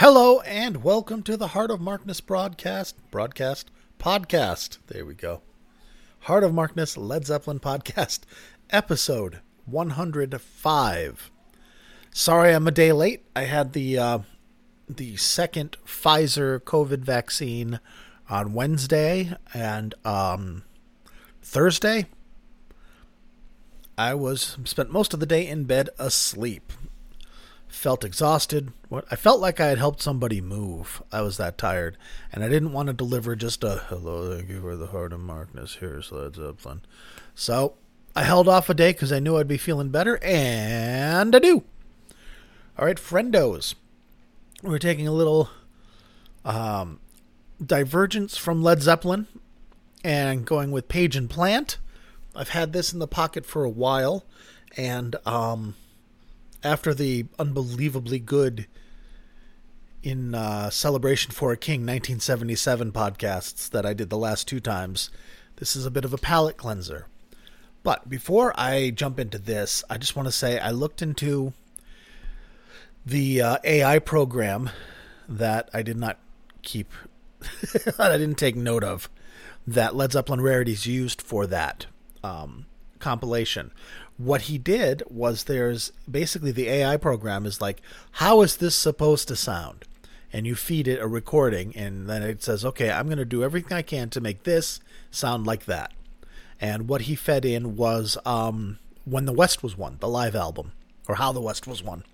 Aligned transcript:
Hello 0.00 0.38
and 0.42 0.84
welcome 0.84 1.24
to 1.24 1.36
the 1.36 1.48
Heart 1.48 1.72
of 1.72 1.80
Markness 1.80 2.20
broadcast, 2.20 2.94
broadcast, 3.10 3.72
podcast. 3.98 4.78
There 4.86 5.04
we 5.04 5.14
go. 5.14 5.42
Heart 6.20 6.44
of 6.44 6.54
Markness 6.54 6.96
Led 6.96 7.26
Zeppelin 7.26 7.58
podcast, 7.58 8.20
episode 8.70 9.40
105. 9.66 11.30
Sorry, 12.12 12.54
I'm 12.54 12.68
a 12.68 12.70
day 12.70 12.92
late. 12.92 13.24
I 13.34 13.42
had 13.42 13.72
the 13.72 13.98
uh, 13.98 14.18
the 14.88 15.16
second 15.16 15.76
Pfizer 15.84 16.60
COVID 16.60 17.00
vaccine 17.00 17.80
on 18.30 18.54
Wednesday 18.54 19.34
and 19.52 19.96
um, 20.04 20.62
Thursday. 21.42 22.06
I 23.98 24.14
was 24.14 24.58
spent 24.62 24.92
most 24.92 25.12
of 25.12 25.18
the 25.18 25.26
day 25.26 25.44
in 25.44 25.64
bed 25.64 25.88
asleep 25.98 26.72
felt 27.78 28.04
exhausted. 28.04 28.72
What 28.88 29.06
I 29.10 29.16
felt 29.16 29.40
like 29.40 29.60
I 29.60 29.66
had 29.68 29.78
helped 29.78 30.02
somebody 30.02 30.40
move. 30.40 31.02
I 31.12 31.22
was 31.22 31.36
that 31.36 31.56
tired, 31.56 31.96
and 32.32 32.42
I 32.42 32.48
didn't 32.48 32.72
want 32.72 32.88
to 32.88 32.92
deliver 32.92 33.36
just 33.36 33.62
a 33.62 33.84
hello, 33.86 34.36
thank 34.36 34.50
you 34.50 34.60
for 34.60 34.76
the 34.76 34.88
heart 34.88 35.12
of 35.12 35.20
Markness. 35.20 35.76
Here's 35.76 36.10
Led 36.10 36.34
Zeppelin. 36.34 36.82
So 37.34 37.74
I 38.16 38.24
held 38.24 38.48
off 38.48 38.68
a 38.68 38.74
day 38.74 38.92
because 38.92 39.12
I 39.12 39.20
knew 39.20 39.36
I'd 39.36 39.46
be 39.46 39.56
feeling 39.56 39.90
better, 39.90 40.18
and 40.22 41.34
I 41.34 41.38
do. 41.38 41.62
All 42.76 42.84
right, 42.84 42.96
friendos, 42.96 43.74
we're 44.62 44.78
taking 44.78 45.06
a 45.06 45.12
little 45.12 45.48
um, 46.44 47.00
divergence 47.64 48.36
from 48.36 48.62
Led 48.62 48.82
Zeppelin 48.82 49.28
and 50.02 50.44
going 50.44 50.72
with 50.72 50.88
Page 50.88 51.14
and 51.16 51.30
Plant. 51.30 51.78
I've 52.34 52.50
had 52.50 52.72
this 52.72 52.92
in 52.92 52.98
the 52.98 53.08
pocket 53.08 53.46
for 53.46 53.64
a 53.64 53.70
while, 53.70 54.24
and 54.76 55.16
um, 55.24 55.74
after 56.62 56.92
the 56.92 57.26
unbelievably 57.38 58.18
good 58.20 58.66
in 60.02 60.34
uh, 60.34 60.70
celebration 60.70 61.32
for 61.32 61.52
a 61.52 61.56
king 61.56 61.80
1977 61.80 62.92
podcasts 62.92 63.68
that 63.70 63.84
i 63.84 63.92
did 63.92 64.10
the 64.10 64.16
last 64.16 64.46
two 64.46 64.60
times 64.60 65.10
this 65.56 65.74
is 65.74 65.84
a 65.84 65.90
bit 65.90 66.04
of 66.04 66.12
a 66.12 66.18
palate 66.18 66.56
cleanser. 66.56 67.06
But 67.82 68.08
before 68.08 68.52
i 68.58 68.90
jump 68.90 69.18
into 69.18 69.38
this 69.38 69.82
i 69.88 69.98
just 69.98 70.14
want 70.16 70.26
to 70.26 70.32
say 70.32 70.58
i 70.58 70.70
looked 70.70 71.02
into 71.02 71.52
the 73.06 73.40
uh, 73.40 73.56
ai 73.64 73.98
program 73.98 74.70
that 75.28 75.70
i 75.72 75.82
did 75.82 75.96
not 75.96 76.18
keep 76.62 76.92
that 77.40 77.96
i 77.98 78.18
didn't 78.18 78.38
take 78.38 78.56
note 78.56 78.84
of 78.84 79.08
that 79.66 79.94
led 79.94 80.12
zeppelin 80.12 80.40
rarities 80.40 80.86
used 80.86 81.22
for 81.22 81.46
that 81.46 81.86
um, 82.22 82.66
compilation 82.98 83.70
what 84.18 84.42
he 84.42 84.58
did 84.58 85.02
was 85.08 85.44
there's 85.44 85.92
basically 86.10 86.50
the 86.50 86.68
AI 86.68 86.96
program 86.96 87.46
is 87.46 87.60
like, 87.60 87.80
how 88.12 88.42
is 88.42 88.56
this 88.56 88.74
supposed 88.74 89.28
to 89.28 89.36
sound? 89.36 89.84
And 90.32 90.46
you 90.46 90.56
feed 90.56 90.88
it 90.88 91.00
a 91.00 91.06
recording, 91.06 91.74
and 91.74 92.08
then 92.08 92.22
it 92.22 92.42
says, 92.42 92.64
okay, 92.64 92.90
I'm 92.90 93.06
going 93.06 93.18
to 93.18 93.24
do 93.24 93.42
everything 93.42 93.72
I 93.72 93.82
can 93.82 94.10
to 94.10 94.20
make 94.20 94.42
this 94.42 94.80
sound 95.10 95.46
like 95.46 95.64
that. 95.64 95.92
And 96.60 96.88
what 96.88 97.02
he 97.02 97.14
fed 97.14 97.44
in 97.44 97.76
was 97.76 98.18
um, 98.26 98.78
When 99.04 99.24
the 99.24 99.32
West 99.32 99.62
Was 99.62 99.78
Won, 99.78 99.96
the 100.00 100.08
live 100.08 100.34
album, 100.34 100.72
or 101.06 101.14
How 101.14 101.32
the 101.32 101.40
West 101.40 101.66
Was 101.66 101.82
Won. 101.82 102.04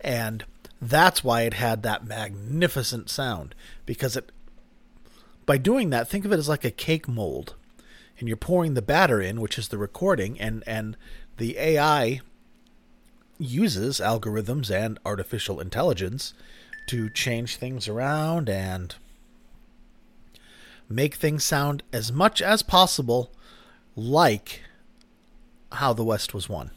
And 0.00 0.44
that's 0.80 1.22
why 1.22 1.42
it 1.42 1.54
had 1.54 1.82
that 1.82 2.06
magnificent 2.06 3.10
sound, 3.10 3.54
because 3.84 4.16
it, 4.16 4.30
by 5.44 5.58
doing 5.58 5.90
that, 5.90 6.08
think 6.08 6.24
of 6.24 6.32
it 6.32 6.38
as 6.38 6.48
like 6.48 6.64
a 6.64 6.70
cake 6.70 7.08
mold. 7.08 7.56
And 8.18 8.28
you're 8.28 8.36
pouring 8.36 8.74
the 8.74 8.82
batter 8.82 9.20
in, 9.20 9.40
which 9.40 9.58
is 9.58 9.68
the 9.68 9.78
recording, 9.78 10.40
and, 10.40 10.62
and 10.66 10.96
the 11.40 11.56
AI 11.56 12.20
uses 13.38 13.98
algorithms 13.98 14.70
and 14.70 14.98
artificial 15.06 15.58
intelligence 15.58 16.34
to 16.86 17.08
change 17.08 17.56
things 17.56 17.88
around 17.88 18.50
and 18.50 18.96
make 20.86 21.14
things 21.14 21.42
sound 21.42 21.82
as 21.94 22.12
much 22.12 22.42
as 22.42 22.62
possible 22.62 23.32
like 23.96 24.60
how 25.72 25.94
the 25.94 26.04
West 26.04 26.34
was 26.34 26.46
won, 26.46 26.72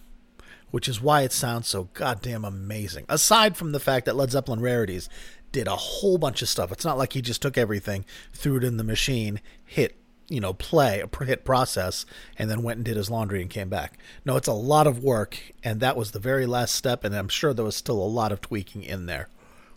which 0.71 0.87
is 0.87 1.01
why 1.01 1.23
it 1.23 1.33
sounds 1.33 1.67
so 1.67 1.89
goddamn 1.93 2.45
amazing. 2.45 3.05
Aside 3.09 3.57
from 3.57 3.73
the 3.73 3.81
fact 3.81 4.05
that 4.05 4.15
Led 4.15 4.31
Zeppelin 4.31 4.61
Rarities 4.61 5.09
did 5.51 5.67
a 5.67 5.75
whole 5.75 6.17
bunch 6.17 6.41
of 6.41 6.47
stuff, 6.47 6.71
it's 6.71 6.85
not 6.85 6.97
like 6.97 7.11
he 7.11 7.21
just 7.21 7.41
took 7.41 7.57
everything, 7.57 8.05
threw 8.31 8.55
it 8.55 8.63
in 8.63 8.77
the 8.77 8.85
machine, 8.85 9.41
hit 9.65 9.97
you 10.33 10.39
know, 10.39 10.53
play, 10.53 10.99
a 10.99 11.25
hit 11.25 11.45
process, 11.45 12.07
and 12.39 12.49
then 12.49 12.63
went 12.63 12.77
and 12.77 12.85
did 12.85 12.97
his 12.97 13.11
laundry 13.11 13.39
and 13.39 13.51
came 13.51 13.69
back. 13.69 13.99
No, 14.25 14.35
it's 14.35 14.47
a 14.47 14.53
lot 14.53 14.87
of 14.87 15.03
work, 15.03 15.37
and 15.63 15.79
that 15.79 15.95
was 15.95 16.09
the 16.09 16.19
very 16.19 16.47
last 16.47 16.73
step, 16.73 17.03
and 17.03 17.15
I'm 17.15 17.29
sure 17.29 17.53
there 17.53 17.63
was 17.63 17.75
still 17.75 18.01
a 18.01 18.03
lot 18.03 18.31
of 18.31 18.41
tweaking 18.41 18.83
in 18.83 19.05
there. 19.05 19.29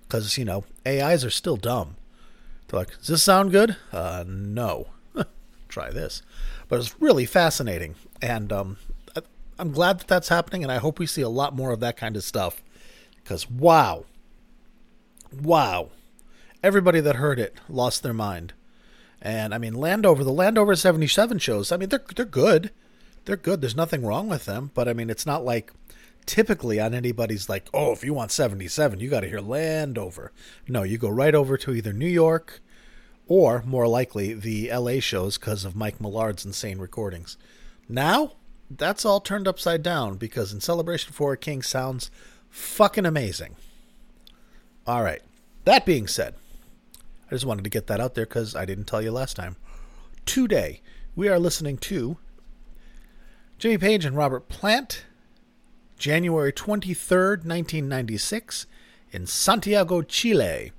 Because, 0.03 0.39
you 0.39 0.47
know, 0.47 0.65
AIs 0.87 1.27
are 1.27 1.31
still 1.31 1.56
dumb. 1.56 1.97
They're 2.69 2.81
like, 2.81 2.97
does 2.99 3.09
this 3.09 3.22
sound 3.22 3.50
good? 3.50 3.77
Uh, 3.93 4.25
no. 4.27 4.87
Try 5.69 5.91
this. 5.91 6.22
But 6.69 6.81
it's 6.81 6.99
really 7.03 7.27
fascinating, 7.27 7.95
and 8.22 8.50
um, 8.50 8.78
I'm 9.59 9.72
glad 9.72 10.00
that 10.00 10.09
that's 10.09 10.28
happening, 10.28 10.62
and 10.62 10.72
I 10.72 10.78
hope 10.78 10.99
we 10.99 11.06
see 11.06 11.22
a 11.22 11.28
lot 11.28 11.55
more 11.55 11.72
of 11.72 11.81
that 11.81 11.99
kind 11.99 12.16
of 12.16 12.25
stuff. 12.25 12.62
Because, 13.22 13.50
wow. 13.50 14.06
Wow. 15.39 15.91
Everybody 16.62 17.00
that 17.00 17.16
heard 17.16 17.39
it 17.39 17.55
lost 17.69 18.03
their 18.03 18.15
mind. 18.15 18.55
And 19.26 19.53
I 19.53 19.59
mean, 19.59 19.75
Landover, 19.75 20.22
the 20.22 20.31
Landover 20.31 20.76
77 20.76 21.38
shows, 21.38 21.72
I 21.72 21.76
mean, 21.76 21.88
they're, 21.88 22.04
they're 22.14 22.25
good. 22.25 22.70
They're 23.25 23.37
good. 23.37 23.60
There's 23.60 23.75
nothing 23.75 24.06
wrong 24.06 24.28
with 24.28 24.44
them. 24.44 24.70
But 24.72 24.87
I 24.87 24.92
mean, 24.92 25.10
it's 25.10 25.26
not 25.26 25.44
like 25.44 25.72
typically 26.26 26.78
on 26.78 26.94
anybody's 26.94 27.48
like, 27.48 27.69
oh, 27.75 27.91
if 27.91 28.04
you 28.04 28.15
want 28.15 28.31
77, 28.31 29.00
you 29.00 29.10
got 29.10 29.22
to 29.22 29.28
hear 29.28 29.41
Landover. 29.41 30.31
No, 30.69 30.84
you 30.84 30.97
go 30.97 31.09
right 31.09 31.34
over 31.34 31.56
to 31.56 31.75
either 31.75 31.92
New 31.92 32.06
York 32.06 32.60
or 33.26 33.65
more 33.66 33.88
likely 33.88 34.32
the 34.32 34.70
LA 34.72 35.00
shows 35.00 35.38
because 35.38 35.65
of 35.65 35.75
Mike 35.75 36.00
Millard's 36.00 36.47
insane 36.47 36.78
recordings. 36.78 37.36
Now, 37.88 38.34
that's 38.70 39.04
all 39.04 39.19
turned 39.19 39.48
upside 39.48 39.82
down 39.82 40.19
because 40.19 40.53
in 40.53 40.60
Celebration 40.60 41.12
for 41.12 41.32
a 41.32 41.36
King 41.36 41.62
sounds 41.62 42.12
fucking 42.48 43.04
amazing. 43.04 43.56
All 44.86 45.03
right. 45.03 45.22
That 45.65 45.84
being 45.84 46.06
said, 46.06 46.36
I 47.28 47.34
just 47.34 47.44
wanted 47.44 47.64
to 47.64 47.70
get 47.70 47.88
that 47.88 48.00
out 48.00 48.14
there 48.14 48.25
because 48.25 48.54
I 48.54 48.64
didn't 48.64 48.84
tell 48.84 49.03
you 49.03 49.10
last 49.10 49.34
time. 49.34 49.56
Today, 50.26 50.81
we 51.16 51.28
are 51.28 51.41
listening 51.41 51.76
to 51.78 52.19
Jimmy 53.59 53.78
Page 53.78 54.04
and 54.04 54.16
Robert 54.16 54.48
Plant, 54.48 55.04
January 55.98 56.53
23rd, 56.53 57.44
1996, 57.44 58.66
in 59.10 59.26
Santiago, 59.26 60.03
Chile. 60.03 60.70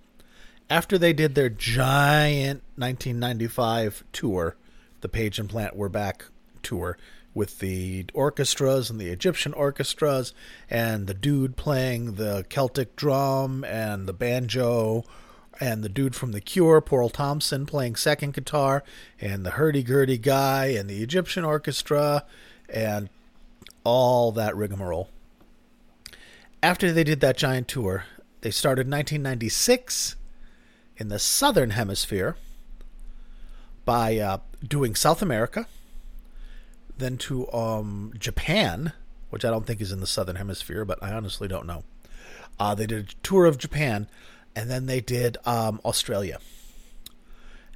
After 0.69 0.97
they 0.97 1.12
did 1.12 1.36
their 1.36 1.50
giant 1.50 2.62
1995 2.75 4.06
tour, 4.13 4.56
the 5.02 5.09
Page 5.09 5.40
and 5.40 5.50
Plant 5.50 5.75
were 5.75 5.90
back 5.90 6.25
tour 6.63 6.97
with 7.34 7.59
the 7.59 8.06
orchestras 8.13 8.90
and 8.90 9.02
the 9.02 9.09
Egyptian 9.09 9.53
orchestras 9.53 10.34
and 10.69 11.07
the 11.07 11.13
dude 11.13 11.57
playing 11.57 12.16
the 12.16 12.46
Celtic 12.47 12.96
drum 12.96 13.66
and 13.66 14.07
the 14.07 14.13
banjo 14.13 15.03
and 15.59 15.84
the 15.84 15.90
dude 15.90 16.16
from 16.16 16.31
The 16.31 16.41
Cure, 16.41 16.81
Paul 16.81 17.09
Thompson, 17.09 17.66
playing 17.66 17.95
second 17.95 18.34
guitar, 18.34 18.84
and 19.19 19.45
the 19.45 19.51
hurdy-gurdy 19.51 20.18
guy, 20.18 20.68
and 20.68 20.90
the 20.90 21.01
Egyptian 21.01 21.44
orchestra, 21.44 22.25
and 22.69 23.09
all 23.84 24.31
that 24.34 24.56
rigmarole. 24.56 25.09
After 26.62 26.91
they 26.91 27.03
did 27.03 27.19
that 27.22 27.38
giant 27.38 27.68
tour, 27.68 28.06
they 28.41 28.51
started 28.51 28.81
1996 28.88 30.16
in 30.97 31.09
the 31.09 31.19
southern 31.19 31.72
hemisphere 31.72 32.35
by 33.85 34.18
uh, 34.18 34.39
doing 34.68 34.95
South 34.95 35.22
America, 35.22 35.68
then 36.97 37.18
to 37.18 37.51
um, 37.53 38.13
Japan, 38.18 38.91
which 39.29 39.45
I 39.45 39.50
don't 39.50 39.66
think 39.66 39.79
is 39.79 39.91
in 39.91 40.00
the 40.00 40.07
southern 40.07 40.35
hemisphere, 40.35 40.84
but 40.84 41.01
I 41.01 41.13
honestly 41.13 41.47
don't 41.47 41.66
know. 41.66 41.84
Uh, 42.59 42.75
they 42.75 42.88
did 42.88 43.09
a 43.09 43.13
tour 43.24 43.45
of 43.45 43.57
Japan 43.57 44.07
and 44.57 44.72
then 44.72 44.88
they 44.88 45.00
did 45.00 45.38
um, 45.45 45.80
Australia. 45.86 46.39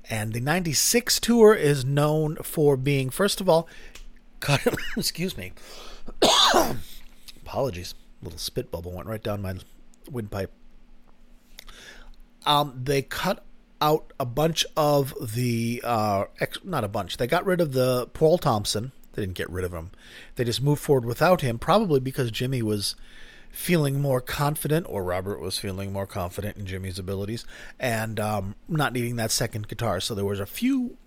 And 0.10 0.33
the 0.33 0.39
96 0.39 1.19
tour 1.19 1.54
is 1.54 1.86
known 1.86 2.38
for 2.38 2.75
being, 2.75 3.12
first 3.12 3.39
of 3.39 3.48
all, 3.48 3.69
excuse 4.98 5.38
me, 5.38 5.54
apologies, 7.44 7.94
little 8.24 8.39
spit 8.39 8.72
bubble 8.72 8.94
went 8.94 9.07
right 9.07 9.22
down 9.22 9.44
my 9.44 9.57
windpipe. 10.10 10.51
Um, 12.48 12.81
they 12.84 13.04
cut 13.04 13.45
out 13.80 14.12
a 14.19 14.25
bunch 14.25 14.66
of 14.75 15.13
the, 15.36 15.84
uh, 15.86 16.25
ex- 16.39 16.63
not 16.63 16.84
a 16.84 16.88
bunch, 16.88 17.18
they 17.18 17.27
got 17.27 17.45
rid 17.45 17.62
of 17.62 17.74
the 17.74 18.07
Paul 18.13 18.39
Thompson. 18.39 18.92
They 19.13 19.22
didn't 19.22 19.36
get 19.36 19.51
rid 19.51 19.66
of 19.66 19.74
him. 19.74 19.92
They 20.36 20.45
just 20.45 20.63
moved 20.63 20.81
forward 20.81 21.06
without 21.06 21.42
him, 21.42 21.60
probably 21.60 22.00
because 22.00 22.31
Jimmy 22.31 22.63
was 22.63 22.95
feeling 23.51 24.01
more 24.01 24.21
confident, 24.21 24.86
or 24.89 25.03
Robert 25.03 25.39
was 25.39 25.57
feeling 25.57 25.92
more 25.94 26.07
confident 26.07 26.57
in 26.57 26.65
Jimmy's 26.65 27.00
abilities, 27.00 27.45
and 27.80 28.19
um, 28.19 28.56
not 28.68 28.94
needing 28.94 29.18
that 29.18 29.31
second 29.31 29.68
guitar. 29.68 30.00
So 30.00 30.15
there 30.15 30.25
was 30.25 30.39
a 30.39 30.45
few 30.45 30.98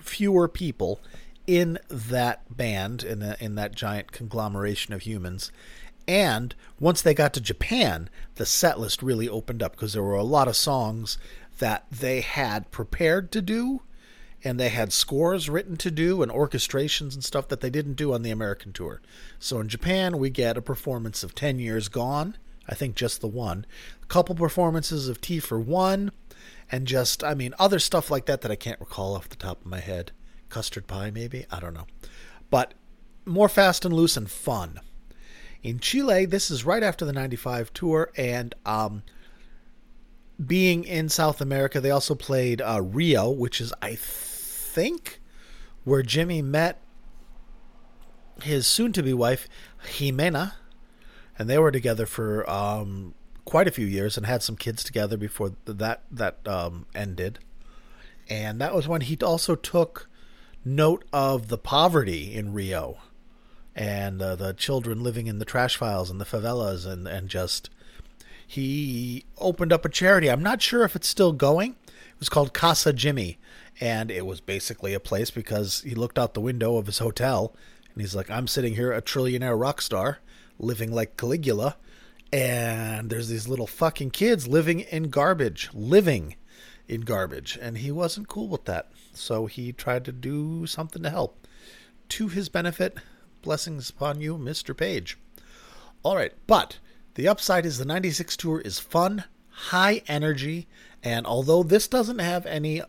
fewer 0.00 0.48
people 0.48 1.00
in 1.46 1.78
that 1.90 2.56
band 2.56 3.02
in 3.02 3.18
the, 3.18 3.36
in 3.42 3.54
that 3.56 3.74
giant 3.74 4.12
conglomeration 4.12 4.94
of 4.94 5.02
humans, 5.02 5.50
And 6.10 6.56
once 6.80 7.02
they 7.02 7.14
got 7.14 7.32
to 7.34 7.40
Japan, 7.40 8.10
the 8.34 8.44
set 8.44 8.80
list 8.80 9.00
really 9.00 9.28
opened 9.28 9.62
up 9.62 9.72
because 9.72 9.92
there 9.92 10.02
were 10.02 10.14
a 10.14 10.24
lot 10.24 10.48
of 10.48 10.56
songs 10.56 11.18
that 11.60 11.86
they 11.88 12.20
had 12.20 12.70
prepared 12.72 13.30
to 13.30 13.40
do 13.40 13.82
and 14.42 14.58
they 14.58 14.70
had 14.70 14.92
scores 14.92 15.50
written 15.50 15.76
to 15.76 15.90
do 15.90 16.22
and 16.22 16.32
orchestrations 16.32 17.14
and 17.14 17.24
stuff 17.24 17.48
that 17.48 17.60
they 17.60 17.70
didn't 17.70 17.94
do 17.94 18.14
on 18.14 18.22
the 18.22 18.30
American 18.30 18.72
tour. 18.72 19.00
So 19.38 19.60
in 19.60 19.68
Japan, 19.68 20.18
we 20.18 20.30
get 20.30 20.56
a 20.56 20.62
performance 20.62 21.22
of 21.22 21.34
10 21.34 21.58
Years 21.58 21.88
Gone, 21.88 22.36
I 22.68 22.74
think 22.74 22.94
just 22.94 23.20
the 23.20 23.28
one, 23.28 23.66
a 24.02 24.06
couple 24.06 24.34
performances 24.34 25.08
of 25.08 25.20
Tea 25.20 25.40
for 25.40 25.60
One, 25.60 26.12
and 26.72 26.86
just, 26.86 27.22
I 27.22 27.34
mean, 27.34 27.54
other 27.58 27.78
stuff 27.78 28.10
like 28.10 28.26
that 28.26 28.40
that 28.42 28.50
I 28.50 28.56
can't 28.56 28.80
recall 28.80 29.14
off 29.14 29.28
the 29.28 29.36
top 29.36 29.60
of 29.60 29.66
my 29.66 29.80
head. 29.80 30.12
Custard 30.48 30.86
Pie, 30.86 31.10
maybe? 31.10 31.46
I 31.50 31.60
don't 31.60 31.74
know. 31.74 31.86
But 32.48 32.74
more 33.24 33.48
fast 33.48 33.84
and 33.84 33.94
loose 33.94 34.16
and 34.16 34.30
fun. 34.30 34.80
In 35.62 35.78
Chile, 35.78 36.24
this 36.24 36.50
is 36.50 36.64
right 36.64 36.82
after 36.82 37.04
the 37.04 37.12
95 37.12 37.72
tour, 37.72 38.10
and 38.16 38.54
um, 38.64 39.02
being 40.44 40.84
in 40.84 41.08
South 41.08 41.40
America, 41.40 41.80
they 41.80 41.90
also 41.90 42.14
played 42.14 42.62
uh, 42.62 42.80
Rio, 42.82 43.28
which 43.28 43.60
is, 43.60 43.72
I 43.82 43.96
think, 43.96 44.29
where 45.84 46.02
Jimmy 46.02 46.42
met 46.42 46.80
his 48.42 48.66
soon 48.66 48.92
to 48.92 49.02
be 49.02 49.12
wife, 49.12 49.48
Jimena, 49.84 50.54
and 51.38 51.48
they 51.48 51.58
were 51.58 51.70
together 51.70 52.06
for 52.06 52.48
um, 52.48 53.14
quite 53.44 53.68
a 53.68 53.72
few 53.72 53.86
years 53.86 54.16
and 54.16 54.26
had 54.26 54.42
some 54.42 54.56
kids 54.56 54.84
together 54.84 55.16
before 55.16 55.52
that 55.64 56.02
that 56.10 56.46
um, 56.46 56.86
ended. 56.94 57.38
And 58.28 58.60
that 58.60 58.74
was 58.74 58.86
when 58.86 59.00
he 59.00 59.16
also 59.16 59.56
took 59.56 60.08
note 60.64 61.04
of 61.12 61.48
the 61.48 61.58
poverty 61.58 62.34
in 62.34 62.52
Rio 62.52 62.98
and 63.74 64.20
uh, 64.20 64.36
the 64.36 64.52
children 64.52 65.02
living 65.02 65.26
in 65.26 65.38
the 65.38 65.44
trash 65.44 65.76
files 65.76 66.10
and 66.10 66.20
the 66.20 66.24
favelas 66.24 66.86
and 66.86 67.08
and 67.08 67.28
just 67.28 67.70
he 68.46 69.24
opened 69.38 69.72
up 69.72 69.84
a 69.84 69.88
charity. 69.88 70.28
I'm 70.28 70.42
not 70.42 70.60
sure 70.60 70.84
if 70.84 70.96
it's 70.96 71.08
still 71.08 71.32
going. 71.32 71.76
It 71.86 72.18
was 72.18 72.28
called 72.28 72.52
Casa 72.52 72.92
Jimmy 72.92 73.38
and 73.80 74.10
it 74.10 74.26
was 74.26 74.40
basically 74.40 74.94
a 74.94 75.00
place 75.00 75.30
because 75.30 75.82
he 75.82 75.94
looked 75.94 76.18
out 76.18 76.34
the 76.34 76.40
window 76.40 76.76
of 76.76 76.86
his 76.86 76.98
hotel 76.98 77.54
and 77.92 78.00
he's 78.00 78.14
like 78.14 78.30
I'm 78.30 78.46
sitting 78.46 78.74
here 78.74 78.92
a 78.92 79.02
trillionaire 79.02 79.58
rock 79.58 79.80
star 79.80 80.18
living 80.58 80.92
like 80.92 81.16
Caligula 81.16 81.76
and 82.32 83.10
there's 83.10 83.28
these 83.28 83.48
little 83.48 83.66
fucking 83.66 84.10
kids 84.10 84.46
living 84.46 84.80
in 84.80 85.10
garbage, 85.10 85.68
living 85.72 86.36
in 86.88 87.02
garbage 87.02 87.58
and 87.60 87.78
he 87.78 87.90
wasn't 87.90 88.28
cool 88.28 88.48
with 88.48 88.64
that. 88.66 88.90
So 89.12 89.46
he 89.46 89.72
tried 89.72 90.04
to 90.04 90.12
do 90.12 90.66
something 90.66 91.02
to 91.02 91.10
help. 91.10 91.46
To 92.10 92.28
his 92.28 92.48
benefit, 92.48 92.96
blessings 93.42 93.90
upon 93.90 94.20
you, 94.20 94.36
Mr. 94.36 94.76
Page. 94.76 95.18
All 96.02 96.16
right, 96.16 96.32
but 96.46 96.78
the 97.14 97.28
upside 97.28 97.66
is 97.66 97.78
the 97.78 97.84
96 97.84 98.36
tour 98.36 98.60
is 98.60 98.78
fun, 98.78 99.24
high 99.48 100.02
energy, 100.08 100.66
and 101.02 101.26
although 101.26 101.62
this 101.62 101.88
doesn't 101.88 102.18
have 102.18 102.46
any 102.46 102.82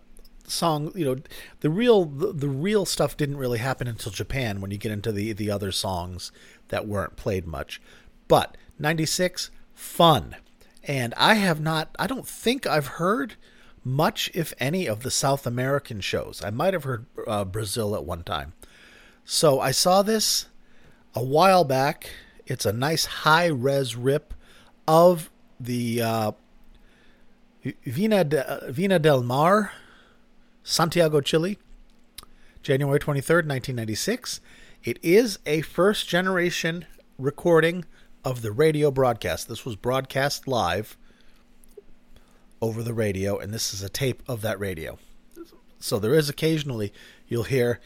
song, 0.47 0.91
you 0.95 1.05
know, 1.05 1.21
the 1.61 1.69
real 1.69 2.05
the, 2.05 2.33
the 2.33 2.49
real 2.49 2.85
stuff 2.85 3.17
didn't 3.17 3.38
really 3.38 3.59
happen 3.59 3.88
until 3.88 4.11
Japan 4.11 4.61
when 4.61 4.71
you 4.71 4.77
get 4.77 4.91
into 4.91 5.11
the 5.11 5.33
the 5.33 5.51
other 5.51 5.71
songs 5.71 6.31
that 6.69 6.88
weren't 6.88 7.15
played 7.15 7.45
much. 7.45 7.81
But 8.27 8.57
96 8.79 9.51
fun. 9.73 10.35
And 10.83 11.13
I 11.15 11.35
have 11.35 11.61
not 11.61 11.95
I 11.99 12.07
don't 12.07 12.27
think 12.27 12.65
I've 12.65 12.88
heard 12.88 13.35
much, 13.83 14.29
if 14.33 14.53
any, 14.59 14.88
of 14.88 15.03
the 15.03 15.11
South 15.11 15.47
American 15.47 16.01
shows. 16.01 16.41
I 16.44 16.49
might 16.49 16.73
have 16.73 16.83
heard 16.83 17.05
uh, 17.27 17.45
Brazil 17.45 17.95
at 17.95 18.05
one 18.05 18.23
time. 18.23 18.53
So 19.25 19.59
I 19.59 19.71
saw 19.71 20.01
this 20.01 20.47
a 21.15 21.23
while 21.23 21.63
back. 21.63 22.11
It's 22.45 22.65
a 22.65 22.73
nice 22.73 23.05
high 23.05 23.47
res 23.47 23.95
rip 23.95 24.33
of 24.87 25.29
the 25.59 26.01
uh, 26.01 26.31
Vina, 27.85 28.23
de, 28.23 28.65
Vina 28.69 28.99
del 28.99 29.23
Mar, 29.23 29.71
Santiago, 30.63 31.21
Chile, 31.21 31.57
January 32.61 32.99
23rd, 32.99 33.47
1996. 33.47 34.41
It 34.83 34.99
is 35.01 35.39
a 35.45 35.61
first 35.61 36.07
generation 36.07 36.85
recording 37.17 37.85
of 38.23 38.41
the 38.41 38.51
radio 38.51 38.91
broadcast. 38.91 39.47
This 39.47 39.65
was 39.65 39.75
broadcast 39.75 40.47
live 40.47 40.97
over 42.61 42.83
the 42.83 42.93
radio, 42.93 43.37
and 43.37 43.51
this 43.51 43.73
is 43.73 43.81
a 43.81 43.89
tape 43.89 44.21
of 44.27 44.41
that 44.41 44.59
radio. 44.59 44.99
So 45.79 45.97
there 45.97 46.13
is 46.13 46.29
occasionally 46.29 46.93
you'll 47.27 47.43
hear 47.43 47.79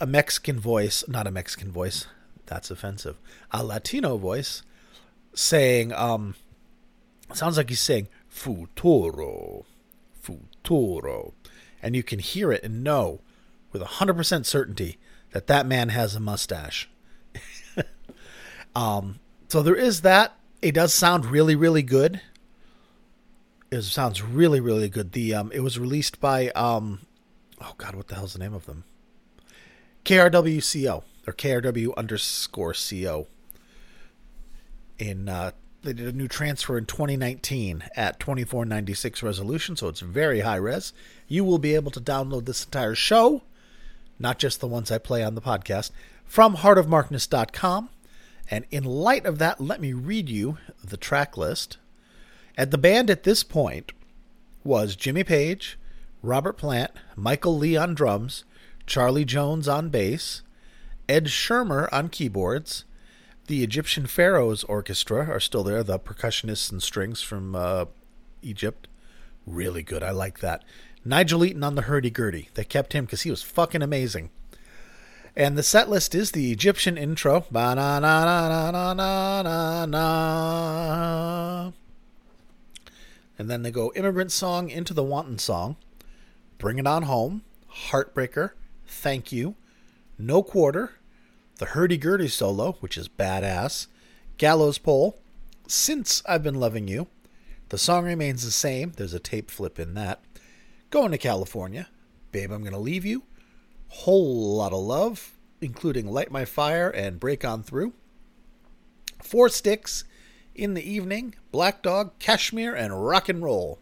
a 0.00 0.06
Mexican 0.06 0.60
voice, 0.60 1.02
not 1.08 1.26
a 1.26 1.32
Mexican 1.32 1.72
voice, 1.72 2.06
that's 2.46 2.70
offensive, 2.70 3.18
a 3.50 3.64
Latino 3.64 4.16
voice 4.16 4.62
saying, 5.34 5.92
um, 5.92 6.36
sounds 7.32 7.56
like 7.56 7.68
he's 7.68 7.80
saying 7.80 8.08
futuro, 8.28 9.66
futuro. 10.20 11.34
And 11.82 11.94
you 11.94 12.02
can 12.02 12.18
hear 12.18 12.52
it 12.52 12.64
and 12.64 12.82
know 12.82 13.20
with 13.72 13.82
100% 13.82 14.46
certainty 14.46 14.98
that 15.32 15.46
that 15.46 15.66
man 15.66 15.90
has 15.90 16.14
a 16.14 16.20
mustache. 16.20 16.88
um, 18.74 19.20
so 19.48 19.62
there 19.62 19.76
is 19.76 20.02
that. 20.02 20.34
It 20.60 20.74
does 20.74 20.92
sound 20.92 21.26
really, 21.26 21.54
really 21.54 21.82
good. 21.82 22.20
It 23.70 23.82
sounds 23.82 24.22
really, 24.22 24.60
really 24.60 24.88
good. 24.88 25.12
The 25.12 25.34
um, 25.34 25.52
it 25.52 25.60
was 25.60 25.78
released 25.78 26.20
by 26.20 26.48
um, 26.50 27.00
oh 27.60 27.74
god, 27.76 27.94
what 27.94 28.08
the 28.08 28.14
hell's 28.14 28.32
the 28.32 28.38
name 28.38 28.54
of 28.54 28.66
them? 28.66 28.84
KRWCO 30.04 31.02
or 31.26 31.32
KRW 31.32 31.94
underscore 31.96 32.74
CO. 32.74 33.26
In 34.98 35.28
uh, 35.28 35.52
they 35.82 35.92
did 35.92 36.06
a 36.06 36.16
new 36.16 36.28
transfer 36.28 36.76
in 36.76 36.86
2019 36.86 37.84
at 37.96 38.20
2496 38.20 39.22
resolution, 39.22 39.76
so 39.76 39.88
it's 39.88 40.00
very 40.00 40.40
high 40.40 40.56
res. 40.56 40.92
You 41.26 41.44
will 41.44 41.58
be 41.58 41.74
able 41.74 41.90
to 41.92 42.00
download 42.00 42.44
this 42.44 42.64
entire 42.64 42.94
show, 42.94 43.42
not 44.18 44.38
just 44.38 44.60
the 44.60 44.66
ones 44.66 44.90
I 44.90 44.98
play 44.98 45.22
on 45.22 45.34
the 45.34 45.40
podcast, 45.40 45.90
from 46.24 46.56
heartofmarkness.com. 46.56 47.90
And 48.50 48.64
in 48.70 48.84
light 48.84 49.26
of 49.26 49.38
that, 49.38 49.60
let 49.60 49.80
me 49.80 49.92
read 49.92 50.28
you 50.28 50.58
the 50.82 50.96
track 50.96 51.36
list 51.36 51.76
and 52.58 52.72
the 52.72 52.76
band 52.76 53.08
at 53.08 53.22
this 53.22 53.44
point 53.44 53.92
was 54.64 54.96
Jimmy 54.96 55.22
Page, 55.22 55.78
Robert 56.22 56.54
Plant, 56.54 56.90
Michael 57.14 57.56
Lee 57.56 57.76
on 57.76 57.94
drums, 57.94 58.44
Charlie 58.84 59.24
Jones 59.24 59.68
on 59.68 59.90
bass, 59.90 60.42
Ed 61.08 61.26
Shearmur 61.28 61.88
on 61.92 62.08
keyboards. 62.08 62.84
The 63.48 63.64
Egyptian 63.64 64.06
Pharaohs 64.06 64.62
Orchestra 64.64 65.26
are 65.30 65.40
still 65.40 65.64
there, 65.64 65.82
the 65.82 65.98
percussionists 65.98 66.70
and 66.70 66.82
strings 66.82 67.22
from 67.22 67.56
uh, 67.56 67.86
Egypt. 68.42 68.88
Really 69.46 69.82
good. 69.82 70.02
I 70.02 70.10
like 70.10 70.40
that. 70.40 70.62
Nigel 71.02 71.42
Eaton 71.42 71.64
on 71.64 71.74
the 71.74 71.82
hurdy-gurdy. 71.82 72.50
They 72.52 72.64
kept 72.64 72.92
him 72.92 73.06
because 73.06 73.22
he 73.22 73.30
was 73.30 73.42
fucking 73.42 73.80
amazing. 73.80 74.28
And 75.34 75.56
the 75.56 75.62
set 75.62 75.88
list 75.88 76.14
is 76.14 76.32
the 76.32 76.52
Egyptian 76.52 76.98
intro. 76.98 77.46
And 77.50 77.78
then 83.38 83.62
they 83.62 83.70
go 83.70 83.92
Immigrant 83.96 84.32
Song 84.32 84.68
into 84.68 84.92
the 84.92 85.02
Wanton 85.02 85.38
Song, 85.38 85.76
Bring 86.58 86.78
It 86.78 86.86
On 86.86 87.04
Home, 87.04 87.40
Heartbreaker, 87.88 88.50
Thank 88.86 89.32
You, 89.32 89.54
No 90.18 90.42
Quarter, 90.42 90.97
the 91.58 91.66
hurdy-gurdy 91.66 92.28
solo, 92.28 92.72
which 92.80 92.96
is 92.96 93.08
badass, 93.08 93.88
Gallows 94.38 94.78
Pole, 94.78 95.18
Since 95.66 96.22
I've 96.26 96.42
Been 96.42 96.54
Loving 96.54 96.88
You, 96.88 97.08
the 97.68 97.78
song 97.78 98.04
remains 98.04 98.44
the 98.44 98.50
same, 98.50 98.92
there's 98.96 99.14
a 99.14 99.18
tape 99.18 99.50
flip 99.50 99.78
in 99.78 99.94
that, 99.94 100.20
Going 100.90 101.10
to 101.10 101.18
California, 101.18 101.88
Babe 102.32 102.50
I'm 102.50 102.64
Gonna 102.64 102.78
Leave 102.78 103.04
You, 103.04 103.24
Whole 103.88 104.56
Lot 104.56 104.72
of 104.72 104.80
Love, 104.80 105.32
including 105.60 106.06
Light 106.06 106.30
My 106.30 106.44
Fire 106.44 106.88
and 106.88 107.20
Break 107.20 107.44
On 107.44 107.62
Through, 107.62 107.92
Four 109.22 109.48
Sticks, 109.48 110.04
in 110.54 110.74
the 110.74 110.90
evening, 110.90 111.34
Black 111.52 111.82
Dog, 111.82 112.18
Kashmir, 112.18 112.74
and 112.74 113.06
Rock 113.06 113.28
and 113.28 113.42
Roll. 113.42 113.78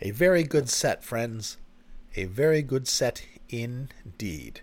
A 0.00 0.10
very 0.10 0.42
good 0.42 0.68
set, 0.68 1.04
friends. 1.04 1.58
A 2.16 2.24
very 2.24 2.60
good 2.60 2.88
set 2.88 3.24
indeed. 3.48 4.62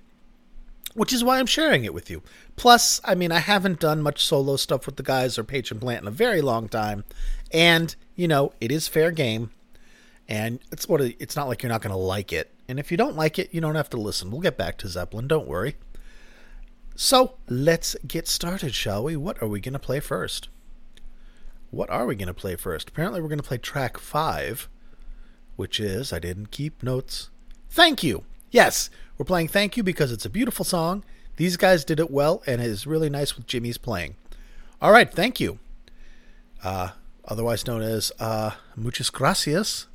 Which 0.98 1.14
is 1.14 1.24
why 1.24 1.38
I'm 1.38 1.46
sharing 1.46 1.86
it 1.86 1.94
with 1.94 2.10
you. 2.10 2.24
Plus, 2.56 3.00
I 3.06 3.14
mean, 3.14 3.32
I 3.32 3.38
haven't 3.38 3.80
done 3.80 4.02
much 4.02 4.26
solo 4.26 4.56
stuff 4.56 4.88
with 4.88 4.96
the 4.96 5.04
guys 5.04 5.38
or 5.38 5.44
Page 5.44 5.70
and 5.70 5.80
Plant 5.80 6.02
in 6.02 6.08
a 6.08 6.12
very 6.12 6.42
long 6.42 6.68
time. 6.68 7.04
And, 7.52 7.96
you 8.16 8.28
know, 8.28 8.54
it 8.60 8.72
is 8.72 8.88
fair 8.88 9.12
game. 9.12 9.52
And 10.28 10.60
it's 10.72 10.90
what 10.90 11.00
it's 11.02 11.36
not 11.36 11.48
like 11.48 11.62
you're 11.62 11.72
not 11.72 11.84
going 11.84 11.94
to 11.94 11.98
like 11.98 12.34
it. 12.34 12.52
And 12.68 12.80
if 12.80 12.90
you 12.90 12.98
don't 12.98 13.16
like 13.16 13.38
it, 13.38 13.54
you 13.54 13.62
don't 13.62 13.76
have 13.76 13.92
to 13.92 13.98
listen. 13.98 14.32
We'll 14.32 14.42
get 14.42 14.58
back 14.58 14.78
to 14.80 14.88
Zeppelin, 14.88 15.28
don't 15.28 15.48
worry. 15.48 15.76
So, 16.96 17.36
let's 17.48 17.96
get 18.08 18.28
started, 18.28 18.74
shall 18.74 19.04
we? 19.04 19.16
What 19.16 19.40
are 19.42 19.48
we 19.48 19.62
going 19.62 19.74
to 19.74 19.80
play 19.80 20.00
first? 20.00 20.50
what 21.72 21.90
are 21.90 22.06
we 22.06 22.16
going 22.16 22.28
to 22.28 22.34
play 22.34 22.56
first? 22.56 22.90
Apparently, 22.90 23.22
we're 23.22 23.28
going 23.28 23.40
to 23.40 23.48
play 23.48 23.58
track 23.58 23.98
five, 23.98 24.70
which 25.56 25.80
is 25.80 26.14
I 26.14 26.20
didn't 26.20 26.52
keep 26.52 26.82
notes. 26.82 27.30
Thank 27.70 28.04
you. 28.04 28.24
Yes, 28.52 28.90
we're 29.18 29.26
playing 29.26 29.48
Thank 29.48 29.78
You 29.78 29.84
because 29.84 30.12
it's 30.12 30.26
a 30.26 30.30
beautiful 30.30 30.64
song. 30.66 31.04
These 31.38 31.58
guys 31.58 31.86
did 31.86 32.00
it 32.00 32.12
well, 32.12 32.42
and 32.48 32.62
it 32.62 32.68
is 32.68 32.88
really 32.88 33.10
nice 33.10 33.36
with 33.36 33.48
Jimmy's 33.48 33.78
playing. 33.78 34.16
All 34.82 34.92
right, 34.92 35.12
thank 35.12 35.40
you. 35.40 35.60
Uh, 36.64 36.90
otherwise 37.26 37.66
known 37.66 37.82
as 37.82 38.12
uh, 38.20 38.52
Muchas 38.76 39.10
Gracias. 39.10 39.88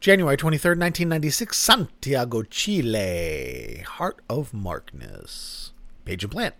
January 0.00 0.36
23rd, 0.36 0.78
1996, 0.78 1.56
Santiago, 1.56 2.42
Chile. 2.42 3.84
Heart 3.86 4.18
of 4.28 4.52
Markness. 4.52 5.72
Page 6.04 6.24
and 6.24 6.32
Plant. 6.32 6.54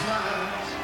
trance 0.00 0.79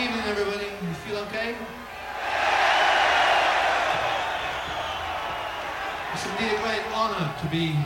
evening, 0.00 0.24
everybody. 0.24 0.64
You 0.64 0.94
feel 1.04 1.18
okay? 1.28 1.54
It's 6.14 6.24
indeed 6.24 6.56
a 6.56 6.62
great 6.62 6.82
honor 6.94 7.34
to 7.42 7.46
be 7.48 7.76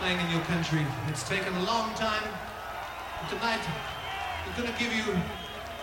playing 0.00 0.18
in 0.18 0.30
your 0.30 0.40
country. 0.42 0.84
It's 1.06 1.28
taken 1.28 1.54
a 1.54 1.62
long 1.62 1.94
time. 1.94 2.28
But 3.20 3.30
tonight, 3.30 3.60
we're 4.44 4.62
going 4.62 4.74
to 4.74 4.78
give 4.82 4.92
you 4.92 5.16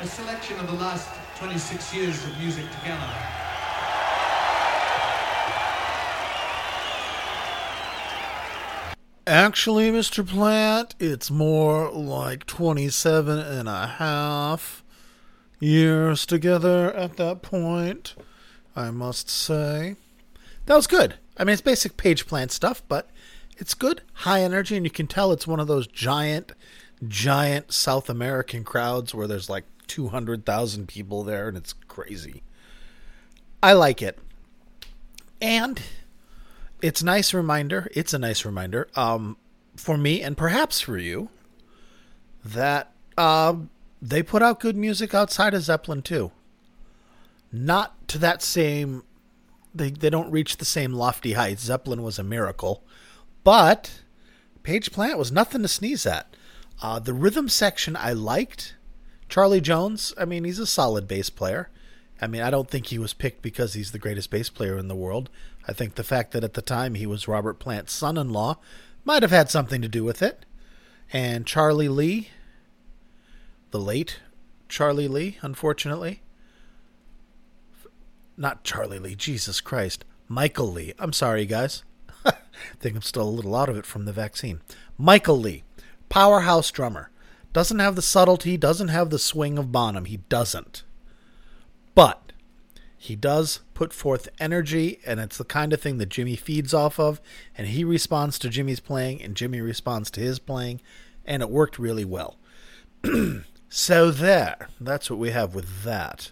a 0.02 0.06
selection 0.06 0.60
of 0.60 0.68
the 0.68 0.74
last 0.74 1.08
26 1.38 1.96
years 1.96 2.24
of 2.26 2.38
music 2.38 2.66
together. 2.82 3.10
Actually, 9.26 9.90
Mr. 9.92 10.28
Plant, 10.28 10.96
it's 11.00 11.32
more 11.32 11.90
like 11.92 12.46
27 12.46 13.40
and 13.40 13.70
a 13.70 13.88
half 13.88 14.85
years 15.60 16.26
together 16.26 16.94
at 16.94 17.18
that 17.18 17.42
point, 17.42 18.16
I 18.76 18.92
must 18.92 19.30
say. 19.30 19.96
That 20.66 20.76
was 20.76 20.88
good. 20.88 21.16
I 21.38 21.44
mean, 21.44 21.54
it's 21.54 21.62
basic 21.62 21.98
Page 21.98 22.26
Plant 22.28 22.52
stuff, 22.52 22.82
but 22.88 23.10
it's 23.58 23.74
good, 23.74 24.02
high 24.14 24.42
energy, 24.42 24.76
and 24.76 24.86
you 24.86 24.90
can 24.92 25.08
tell 25.08 25.32
it's 25.32 25.48
one 25.48 25.60
of 25.60 25.68
those 25.68 25.88
giant, 25.88 26.52
giant 27.08 27.72
South 27.72 28.10
American 28.10 28.64
crowds 28.64 29.14
where 29.14 29.28
there's 29.28 29.50
like 29.50 29.66
200,000 29.88 30.88
people 30.88 31.24
there 31.24 31.48
and 31.48 31.58
it's 31.58 31.74
crazy. 31.88 32.44
I 33.62 33.74
like 33.74 34.02
it. 34.02 34.20
And 35.42 35.82
it's 36.82 37.04
nice 37.04 37.34
reminder, 37.34 37.90
it's 37.94 38.14
a 38.14 38.20
nice 38.20 38.46
reminder 38.46 38.88
um 38.96 39.38
for 39.76 39.98
me 39.98 40.22
and 40.22 40.38
perhaps 40.38 40.80
for 40.80 40.98
you 40.98 41.30
that 42.44 42.92
uh, 43.18 43.56
they 44.10 44.22
put 44.22 44.44
out 44.44 44.60
good 44.60 44.76
music 44.76 45.14
outside 45.14 45.54
of 45.54 45.64
Zeppelin 45.64 46.02
too. 46.02 46.32
Not 47.52 48.08
to 48.10 48.18
that 48.20 48.42
same 48.42 49.04
they 49.74 49.90
they 49.90 50.10
don't 50.10 50.32
reach 50.32 50.58
the 50.58 50.66
same 50.66 50.94
lofty 50.94 51.34
heights. 51.34 51.64
Zeppelin 51.64 52.04
was 52.04 52.20
a 52.20 52.24
miracle, 52.24 52.84
but 53.44 54.02
Page 54.64 54.92
Plant 54.92 55.18
was 55.18 55.32
nothing 55.32 55.62
to 55.64 55.68
sneeze 55.68 56.06
at. 56.06 56.36
Uh, 56.82 57.00
the 57.00 57.14
rhythm 57.14 57.50
section 57.50 57.96
I 57.96 58.14
liked. 58.14 58.76
Charlie 59.28 59.62
Jones, 59.62 60.14
I 60.18 60.26
mean, 60.26 60.44
he's 60.44 60.60
a 60.60 60.68
solid 60.68 61.08
bass 61.08 61.30
player. 61.30 61.70
I 62.22 62.28
mean, 62.28 62.42
I 62.42 62.52
don't 62.52 62.70
think 62.70 62.88
he 62.88 63.00
was 63.00 63.14
picked 63.14 63.42
because 63.42 63.74
he's 63.74 63.92
the 63.92 64.00
greatest 64.00 64.30
bass 64.30 64.50
player 64.50 64.78
in 64.78 64.88
the 64.88 64.96
world. 64.96 65.30
I 65.68 65.74
think 65.74 65.96
the 65.96 66.04
fact 66.04 66.32
that 66.32 66.44
at 66.44 66.54
the 66.54 66.62
time 66.62 66.94
he 66.94 67.06
was 67.06 67.28
Robert 67.28 67.60
Plant's 67.60 67.92
son 67.92 68.18
in 68.18 68.30
law 68.30 68.58
might 69.04 69.24
have 69.24 69.32
had 69.32 69.50
something 69.50 69.82
to 69.82 69.88
do 69.88 70.04
with 70.04 70.22
it. 70.22 70.46
And 71.12 71.46
Charlie 71.46 71.90
Lee, 71.90 72.30
the 73.72 73.80
late 73.80 74.20
Charlie 74.70 75.08
Lee, 75.08 75.38
unfortunately. 75.42 76.22
Not 78.38 78.64
Charlie 78.64 79.00
Lee, 79.00 79.16
Jesus 79.16 79.62
Christ. 79.62 80.04
Michael 80.28 80.72
Lee. 80.72 80.94
I'm 80.98 81.14
sorry, 81.14 81.46
guys. 81.46 81.84
I 82.26 82.34
think 82.80 82.96
I'm 82.96 83.02
still 83.02 83.28
a 83.28 83.30
little 83.30 83.56
out 83.56 83.70
of 83.70 83.78
it 83.78 83.86
from 83.86 84.06
the 84.06 84.14
vaccine. 84.14 84.62
Michael 84.98 85.40
Lee, 85.40 85.64
powerhouse 86.10 86.72
drummer. 86.72 87.12
Doesn't 87.54 87.80
have 87.80 87.96
the 87.96 88.02
subtlety, 88.02 88.58
doesn't 88.58 88.90
have 88.90 89.10
the 89.10 89.20
swing 89.20 89.58
of 89.58 89.72
Bonham. 89.72 90.06
He 90.06 90.18
doesn't. 90.18 90.84
But 91.94 92.34
he 92.98 93.16
does 93.16 93.62
put 93.74 93.94
forth 93.94 94.28
energy, 94.40 95.00
and 95.06 95.20
it's 95.20 95.38
the 95.38 95.46
kind 95.46 95.72
of 95.72 95.80
thing 95.80 95.98
that 96.00 96.10
Jimmy 96.10 96.36
feeds 96.36 96.74
off 96.74 97.00
of, 97.00 97.22
and 97.58 97.68
he 97.68 97.84
responds 97.84 98.40
to 98.40 98.50
Jimmy's 98.50 98.80
playing, 98.80 99.22
and 99.22 99.36
Jimmy 99.36 99.62
responds 99.62 100.10
to 100.12 100.20
his 100.20 100.40
playing, 100.40 100.82
and 101.24 101.42
it 101.42 101.50
worked 101.50 101.80
really 101.80 102.04
well. 102.04 102.38
so 103.78 104.10
there, 104.10 104.70
that's 104.80 105.10
what 105.10 105.20
we 105.20 105.32
have 105.32 105.54
with 105.54 105.84
that. 105.84 106.32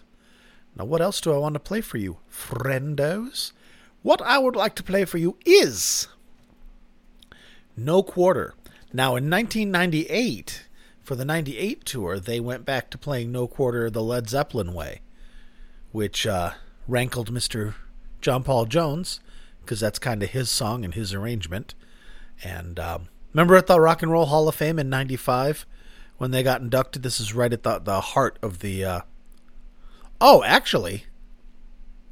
Now, 0.74 0.86
what 0.86 1.02
else 1.02 1.20
do 1.20 1.30
I 1.30 1.36
want 1.36 1.52
to 1.52 1.60
play 1.60 1.82
for 1.82 1.98
you, 1.98 2.16
friendos? 2.32 3.52
What 4.00 4.22
I 4.22 4.38
would 4.38 4.56
like 4.56 4.74
to 4.76 4.82
play 4.82 5.04
for 5.04 5.18
you 5.18 5.36
is 5.44 6.08
No 7.76 8.02
Quarter. 8.02 8.54
Now, 8.94 9.14
in 9.16 9.28
1998, 9.28 10.68
for 11.02 11.16
the 11.16 11.26
98 11.26 11.84
tour, 11.84 12.18
they 12.18 12.40
went 12.40 12.64
back 12.64 12.88
to 12.88 12.96
playing 12.96 13.30
No 13.30 13.46
Quarter 13.46 13.90
the 13.90 14.02
Led 14.02 14.30
Zeppelin 14.30 14.72
way, 14.72 15.02
which 15.92 16.26
uh, 16.26 16.52
rankled 16.88 17.30
Mr. 17.30 17.74
John 18.22 18.42
Paul 18.42 18.64
Jones, 18.64 19.20
because 19.60 19.80
that's 19.80 19.98
kind 19.98 20.22
of 20.22 20.30
his 20.30 20.48
song 20.48 20.82
and 20.82 20.94
his 20.94 21.12
arrangement. 21.12 21.74
And 22.42 22.80
um, 22.80 23.08
remember 23.34 23.54
at 23.56 23.66
the 23.66 23.78
Rock 23.78 24.02
and 24.02 24.10
Roll 24.10 24.24
Hall 24.24 24.48
of 24.48 24.54
Fame 24.54 24.78
in 24.78 24.88
95 24.88 25.66
when 26.18 26.30
they 26.30 26.42
got 26.42 26.60
inducted? 26.60 27.02
This 27.02 27.20
is 27.20 27.34
right 27.34 27.52
at 27.52 27.62
the, 27.62 27.78
the 27.78 28.00
heart 28.00 28.38
of 28.42 28.60
the. 28.60 28.84
Uh... 28.84 29.00
Oh, 30.20 30.42
actually, 30.44 31.04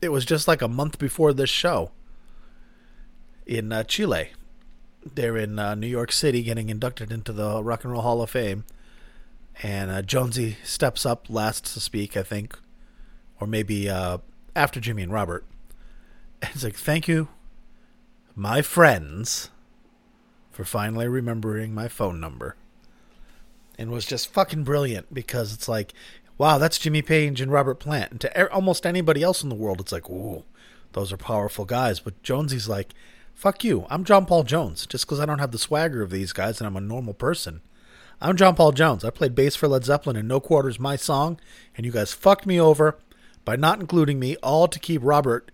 it 0.01 0.11
was 0.11 0.25
just 0.25 0.49
like 0.49 0.63
a 0.63 0.69
month 0.69 0.99
before 0.99 1.33
this 1.33 1.51
show 1.51 1.91
in 3.47 3.73
uh, 3.73 3.85
Chile. 3.85 4.31
They're 5.05 5.37
in 5.37 5.59
uh, 5.59 5.75
New 5.75 5.89
York 5.89 6.13
City 6.13 6.43
getting 6.43 6.69
inducted 6.69 7.11
into 7.11 7.33
the 7.33 7.63
Rock 7.63 7.85
and 7.85 7.93
Roll 7.93 8.03
Hall 8.03 8.23
of 8.23 8.31
Fame 8.31 8.65
and 9.63 9.91
uh, 9.91 10.03
Jonesy 10.03 10.57
steps 10.65 11.05
up 11.05 11.29
last 11.29 11.65
to 11.75 11.81
speak, 11.81 12.17
I 12.17 12.23
think, 12.23 12.59
or 13.41 13.47
maybe 13.47 13.89
uh, 13.89 14.19
after 14.55 14.81
Jimmy 14.81 15.03
and 15.03 15.13
Robert. 15.13 15.45
And 16.41 16.53
he's 16.53 16.65
like, 16.65 16.77
"Thank 16.77 17.09
you, 17.09 17.29
my 18.35 18.63
friends, 18.63 19.51
for 20.51 20.65
finally 20.65 21.09
remembering 21.09 21.75
my 21.75 21.89
phone 21.89 22.21
number." 22.21 22.57
And 23.83 23.91
was 23.91 24.07
just 24.07 24.33
fucking 24.33 24.65
brilliant 24.65 25.13
because 25.13 25.53
it's 25.53 25.69
like, 25.69 25.93
wow, 26.39 26.59
that's 26.59 26.79
Jimmy 26.79 27.03
Page 27.03 27.41
and 27.41 27.53
Robert 27.53 27.77
Plant, 27.77 28.13
and 28.13 28.21
to 28.23 28.53
almost 28.53 28.87
anybody 28.87 29.23
else 29.23 29.43
in 29.43 29.49
the 29.49 29.55
world, 29.55 29.81
it's 29.81 29.93
like, 29.93 30.09
ooh, 30.09 30.45
those 30.93 31.13
are 31.13 31.17
powerful 31.17 31.65
guys. 31.65 32.01
But 32.01 32.23
Jonesy's 32.23 32.69
like, 32.69 32.95
fuck 33.35 33.65
you, 33.65 33.87
I'm 33.91 34.05
John 34.05 34.25
Paul 34.25 34.45
Jones. 34.45 34.87
Just 34.87 35.05
because 35.05 35.21
I 35.21 35.27
don't 35.27 35.41
have 35.41 35.53
the 35.53 35.59
swagger 35.59 36.03
of 36.03 36.11
these 36.11 36.33
guys 36.33 36.61
and 36.61 36.67
I'm 36.67 36.77
a 36.77 36.81
normal 36.81 37.15
person 37.15 37.61
I'm 38.25 38.37
John 38.37 38.55
Paul 38.55 38.71
Jones. 38.71 39.05
I 39.05 39.11
played 39.11 39.35
bass 39.35 39.57
for 39.57 39.67
Led 39.67 39.85
Zeppelin 39.85 40.15
and 40.15 40.29
No 40.29 40.39
Quarters 40.39 40.79
my 40.79 40.95
song, 40.95 41.41
and 41.77 41.85
you 41.85 41.91
guys 41.91 42.13
fucked 42.13 42.47
me 42.47 42.61
over 42.61 42.97
by 43.45 43.57
not 43.57 43.81
including 43.81 44.21
me, 44.21 44.37
all 44.45 44.69
to 44.69 44.79
keep 44.79 45.03
Robert, 45.03 45.51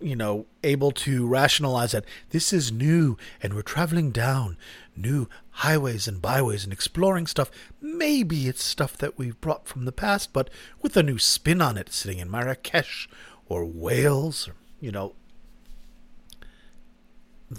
you 0.00 0.16
know, 0.16 0.46
able 0.62 0.92
to 0.92 1.26
rationalize 1.26 1.92
that 1.92 2.04
this 2.30 2.52
is 2.52 2.72
new 2.72 3.16
and 3.42 3.54
we're 3.54 3.62
traveling 3.62 4.10
down 4.10 4.56
new 4.96 5.28
highways 5.50 6.06
and 6.06 6.20
byways 6.20 6.64
and 6.64 6.72
exploring 6.72 7.26
stuff. 7.26 7.50
Maybe 7.80 8.48
it's 8.48 8.62
stuff 8.62 8.96
that 8.98 9.18
we've 9.18 9.40
brought 9.40 9.66
from 9.66 9.84
the 9.84 9.92
past, 9.92 10.32
but 10.32 10.50
with 10.82 10.96
a 10.96 11.02
new 11.02 11.18
spin 11.18 11.60
on 11.60 11.76
it, 11.76 11.92
sitting 11.92 12.18
in 12.18 12.30
Marrakesh 12.30 13.08
or 13.48 13.64
Wales, 13.64 14.48
or, 14.48 14.54
you 14.80 14.92
know, 14.92 15.14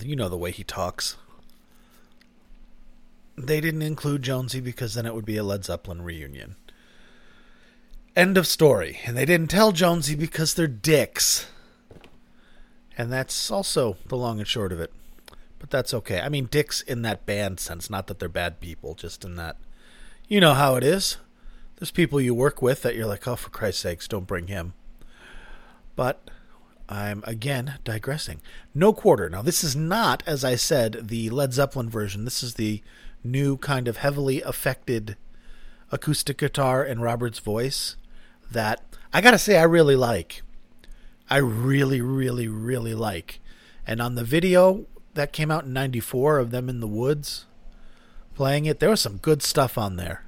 you 0.02 0.16
know 0.16 0.30
the 0.30 0.38
way 0.38 0.52
he 0.52 0.64
talks 0.64 1.16
they 3.38 3.60
didn't 3.60 3.82
include 3.82 4.22
Jonesy 4.22 4.60
because 4.60 4.94
then 4.94 5.06
it 5.06 5.14
would 5.14 5.26
be 5.26 5.38
a 5.38 5.44
Led 5.44 5.66
Zeppelin 5.66 6.02
reunion. 6.02 6.56
End 8.16 8.38
of 8.38 8.48
story. 8.48 9.00
And 9.06 9.18
they 9.18 9.26
didn't 9.26 9.50
tell 9.50 9.72
Jonesy 9.72 10.16
because 10.16 10.54
they're 10.54 10.68
dicks. 10.68 11.48
And 12.98 13.12
that's 13.12 13.52
also 13.52 13.98
the 14.08 14.18
long 14.18 14.40
and 14.40 14.48
short 14.48 14.72
of 14.72 14.80
it. 14.80 14.92
But 15.60 15.70
that's 15.70 15.94
okay. 15.94 16.22
I 16.22 16.30
mean, 16.30 16.46
dicks 16.46 16.82
in 16.82 17.02
that 17.02 17.26
band 17.26 17.60
sense, 17.60 17.90
not 17.90 18.08
that 18.08 18.20
they're 18.20 18.30
bad 18.30 18.60
people, 18.60 18.94
just 18.94 19.26
in 19.26 19.36
that. 19.36 19.58
You 20.28 20.40
know 20.40 20.54
how 20.54 20.76
it 20.76 20.84
is. 20.84 21.18
There's 21.78 21.92
people 21.92 22.22
you 22.22 22.34
work 22.34 22.62
with 22.62 22.82
that 22.84 22.96
you're 22.96 23.06
like, 23.06 23.28
oh, 23.28 23.36
for 23.36 23.50
Christ's 23.50 23.82
sakes, 23.82 24.08
don't 24.08 24.28
bring 24.28 24.48
him. 24.48 24.74
But 25.96 26.30
I'm 26.88 27.24
again 27.26 27.80
digressing. 27.84 28.42
No 28.74 28.94
quarter. 28.94 29.30
Now, 29.30 29.42
this 29.42 29.64
is 29.64 29.76
not, 29.76 30.24
as 30.26 30.46
I 30.46 30.56
said, 30.56 31.08
the 31.08 31.30
Led 31.30 31.54
Zeppelin 31.54 31.90
version. 31.90 32.26
This 32.26 32.44
is 32.44 32.54
the 32.54 32.82
new 33.24 33.58
kind 33.58 33.88
of 33.88 33.98
heavily 33.98 34.42
affected 34.42 35.18
acoustic 35.92 36.38
guitar 36.38 36.84
and 36.84 37.02
Robert's 37.02 37.40
voice 37.40 37.96
that 38.52 38.84
I 39.14 39.22
gotta 39.22 39.40
say 39.40 39.58
I 39.58 39.64
really 39.64 39.96
like. 39.96 40.44
I 41.30 41.38
really, 41.38 42.02
really, 42.02 42.48
really 42.48 42.94
like. 42.94 43.40
And 43.88 44.02
on 44.02 44.16
the 44.16 44.24
video 44.24 44.86
that 45.14 45.34
came 45.34 45.52
out 45.52 45.66
in 45.66 45.74
'94 45.74 46.40
of 46.40 46.52
them 46.52 46.70
in 46.70 46.80
the 46.80 46.88
woods 46.88 47.46
playing 48.36 48.66
it, 48.66 48.80
there 48.80 48.90
was 48.90 49.02
some 49.02 49.18
good 49.18 49.42
stuff 49.42 49.78
on 49.78 49.96
there, 49.96 50.26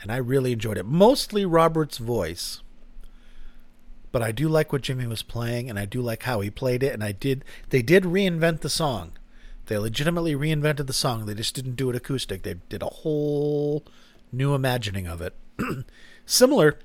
and 0.00 0.12
I 0.12 0.16
really 0.16 0.52
enjoyed 0.52 0.78
it. 0.78 0.86
Mostly 0.86 1.44
Robert's 1.44 1.98
voice, 1.98 2.62
but 4.12 4.22
I 4.22 4.32
do 4.32 4.48
like 4.48 4.72
what 4.72 4.82
Jimmy 4.82 5.06
was 5.06 5.22
playing, 5.22 5.68
and 5.68 5.78
I 5.78 5.86
do 5.86 6.00
like 6.00 6.24
how 6.24 6.40
he 6.40 6.50
played 6.50 6.82
it. 6.82 6.92
And 6.92 7.02
I 7.02 7.12
did 7.12 7.44
they 7.70 7.82
did 7.82 8.04
reinvent 8.04 8.60
the 8.60 8.70
song. 8.70 9.12
They 9.66 9.76
legitimately 9.76 10.34
reinvented 10.34 10.86
the 10.86 10.92
song. 10.92 11.26
They 11.26 11.34
just 11.34 11.54
didn't 11.54 11.76
do 11.76 11.90
it 11.90 11.96
acoustic. 11.96 12.42
They 12.42 12.54
did 12.68 12.82
a 12.82 12.86
whole 12.86 13.84
new 14.32 14.54
imagining 14.54 15.06
of 15.06 15.20
it. 15.20 15.34
similar 16.26 16.78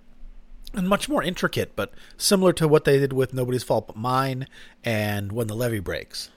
and 0.73 0.87
much 0.87 1.07
more 1.07 1.23
intricate, 1.23 1.75
but 1.75 1.93
similar 2.17 2.53
to 2.53 2.67
what 2.67 2.83
they 2.83 2.97
did 2.97 3.13
with 3.13 3.33
Nobody's 3.33 3.63
Fault 3.63 3.87
But 3.87 3.95
Mine 3.95 4.47
and 4.83 5.31
When 5.31 5.47
the 5.47 5.55
Levee 5.55 5.79
Breaks. 5.79 6.29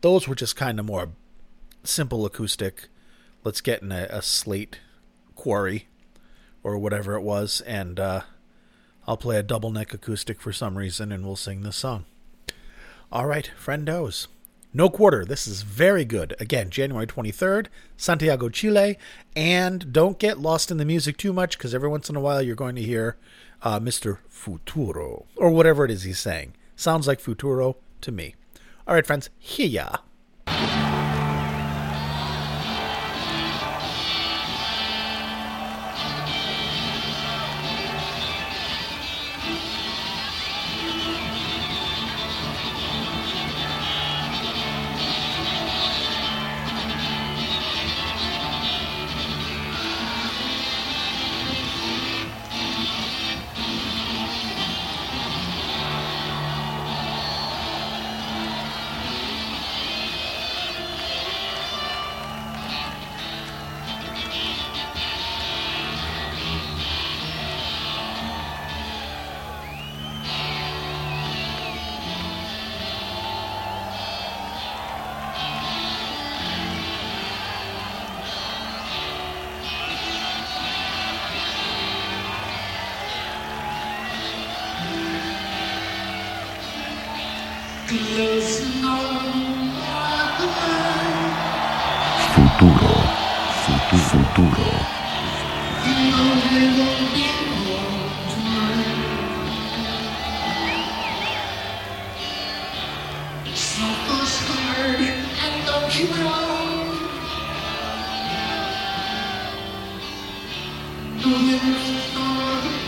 Those 0.00 0.28
were 0.28 0.34
just 0.34 0.56
kind 0.56 0.78
of 0.78 0.86
more 0.86 1.10
simple 1.84 2.26
acoustic. 2.26 2.88
Let's 3.44 3.60
get 3.60 3.82
in 3.82 3.92
a, 3.92 4.06
a 4.10 4.22
slate 4.22 4.78
quarry 5.34 5.88
or 6.62 6.78
whatever 6.78 7.14
it 7.14 7.22
was, 7.22 7.60
and 7.62 7.98
uh, 7.98 8.22
I'll 9.06 9.16
play 9.16 9.36
a 9.36 9.42
double 9.42 9.72
neck 9.72 9.92
acoustic 9.92 10.40
for 10.40 10.52
some 10.52 10.78
reason, 10.78 11.10
and 11.10 11.24
we'll 11.24 11.36
sing 11.36 11.62
this 11.62 11.76
song. 11.76 12.04
All 13.10 13.26
right, 13.26 13.50
friendos. 13.62 14.28
No 14.74 14.88
quarter. 14.88 15.24
This 15.24 15.46
is 15.46 15.62
very 15.62 16.04
good. 16.04 16.34
Again, 16.40 16.70
January 16.70 17.06
23rd, 17.06 17.66
Santiago, 17.96 18.48
Chile. 18.48 18.98
And 19.36 19.92
don't 19.92 20.18
get 20.18 20.38
lost 20.38 20.70
in 20.70 20.78
the 20.78 20.84
music 20.84 21.18
too 21.18 21.32
much 21.32 21.58
because 21.58 21.74
every 21.74 21.88
once 21.88 22.08
in 22.08 22.16
a 22.16 22.20
while 22.20 22.40
you're 22.40 22.56
going 22.56 22.76
to 22.76 22.82
hear 22.82 23.16
uh, 23.62 23.78
Mr. 23.80 24.18
Futuro 24.28 25.26
or 25.36 25.50
whatever 25.50 25.84
it 25.84 25.90
is 25.90 26.04
he's 26.04 26.18
saying. 26.18 26.54
Sounds 26.74 27.06
like 27.06 27.20
Futuro 27.20 27.76
to 28.00 28.10
me. 28.12 28.34
All 28.86 28.94
right, 28.94 29.06
friends, 29.06 29.28
here 29.38 29.68
ya. 29.68 29.96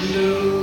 Into 0.04 0.53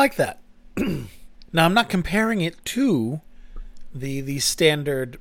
like 0.00 0.16
that. 0.16 0.40
now 1.52 1.66
I'm 1.66 1.74
not 1.74 1.90
comparing 1.90 2.40
it 2.40 2.64
to 2.76 3.20
the 3.94 4.22
the 4.22 4.38
standard 4.38 5.18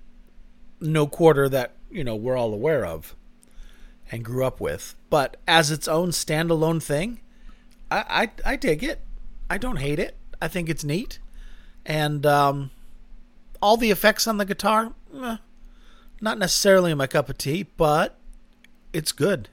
no 0.79 1.05
quarter 1.05 1.49
that 1.49 1.73
you 1.91 2.01
know 2.01 2.15
we're 2.15 2.37
all 2.37 2.53
aware 2.53 2.85
of 2.85 3.13
and 4.09 4.23
grew 4.23 4.45
up 4.45 4.61
with, 4.61 4.95
but 5.09 5.35
as 5.45 5.69
its 5.69 5.87
own 5.89 6.11
standalone 6.11 6.81
thing, 6.81 7.19
I 7.91 8.29
I, 8.45 8.51
I 8.53 8.55
dig 8.55 8.81
it. 8.81 9.01
I 9.49 9.57
don't 9.57 9.79
hate 9.79 9.99
it. 9.99 10.15
I 10.41 10.47
think 10.47 10.69
it's 10.69 10.85
neat, 10.85 11.19
and 11.85 12.25
um, 12.25 12.71
all 13.61 13.75
the 13.75 13.91
effects 13.91 14.27
on 14.27 14.37
the 14.37 14.45
guitar, 14.45 14.93
eh, 15.13 15.37
not 16.21 16.37
necessarily 16.37 16.93
my 16.93 17.07
cup 17.07 17.27
of 17.27 17.37
tea, 17.37 17.63
but 17.75 18.17
it's 18.93 19.11
good. 19.11 19.49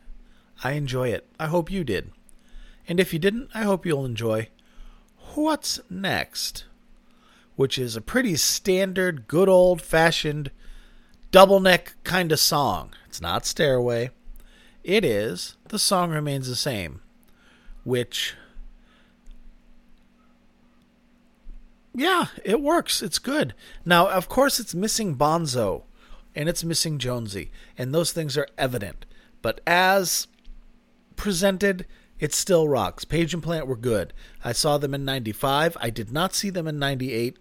I 0.63 0.73
enjoy 0.73 1.09
it. 1.09 1.27
I 1.41 1.47
hope 1.47 1.69
you 1.69 1.83
did. 1.83 2.13
And 2.87 3.01
if 3.01 3.13
you 3.13 3.19
didn't, 3.19 3.51
I 3.53 3.65
hope 3.65 3.85
you'll 3.85 4.05
enjoy 4.05 4.51
What's 5.37 5.81
Next, 5.91 6.65
which 7.57 7.77
is 7.77 7.95
a 7.95 8.01
pretty 8.01 8.37
standard, 8.37 9.29
good 9.29 9.51
old 9.51 9.83
fashioned 9.83 10.51
double 11.31 11.61
neck 11.61 11.95
kind 12.05 12.33
of 12.33 12.41
song. 12.41 12.95
It's 13.07 13.21
not 13.21 13.45
Stairway. 13.45 14.11
It 14.83 15.05
is 15.05 15.59
The 15.69 15.79
Song 15.79 16.11
Remains 16.11 16.49
the 16.49 16.57
Same, 16.57 17.03
which. 17.85 18.35
Yeah, 21.95 22.29
it 22.43 22.63
works. 22.63 23.03
It's 23.03 23.19
good. 23.19 23.53
Now, 23.85 24.09
of 24.09 24.31
course, 24.31 24.59
it's 24.59 24.75
missing 24.75 25.17
Bonzo 25.17 25.83
and 26.35 26.49
it's 26.49 26.65
missing 26.65 26.99
Jonesy, 26.99 27.51
and 27.77 27.95
those 27.95 28.11
things 28.11 28.39
are 28.39 28.49
evident. 28.57 29.05
But 29.43 29.61
as 29.67 30.29
presented, 31.15 31.85
it 32.19 32.33
still 32.35 32.69
rocks. 32.69 33.05
Page 33.05 33.35
and 33.35 33.43
Plant 33.43 33.67
were 33.67 33.77
good. 33.77 34.13
I 34.45 34.53
saw 34.53 34.79
them 34.79 34.95
in 34.95 35.05
95. 35.05 35.77
I 35.81 35.91
did 35.91 36.11
not 36.11 36.35
see 36.35 36.51
them 36.51 36.67
in 36.67 36.79
98. 36.79 37.39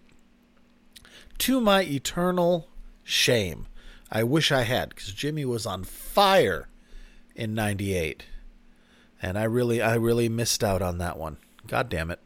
To 1.38 1.60
my 1.60 1.82
eternal 1.82 2.68
shame. 3.02 3.66
I 4.10 4.22
wish 4.22 4.52
I 4.52 4.62
had 4.62 4.90
because 4.90 5.12
Jimmy 5.12 5.44
was 5.44 5.66
on 5.66 5.84
fire 5.84 6.68
in 7.34 7.54
98. 7.54 8.24
And 9.20 9.38
I 9.38 9.44
really 9.44 9.80
I 9.80 9.94
really 9.94 10.28
missed 10.28 10.62
out 10.62 10.82
on 10.82 10.98
that 10.98 11.18
one. 11.18 11.38
God 11.66 11.88
damn 11.88 12.10
it. 12.10 12.20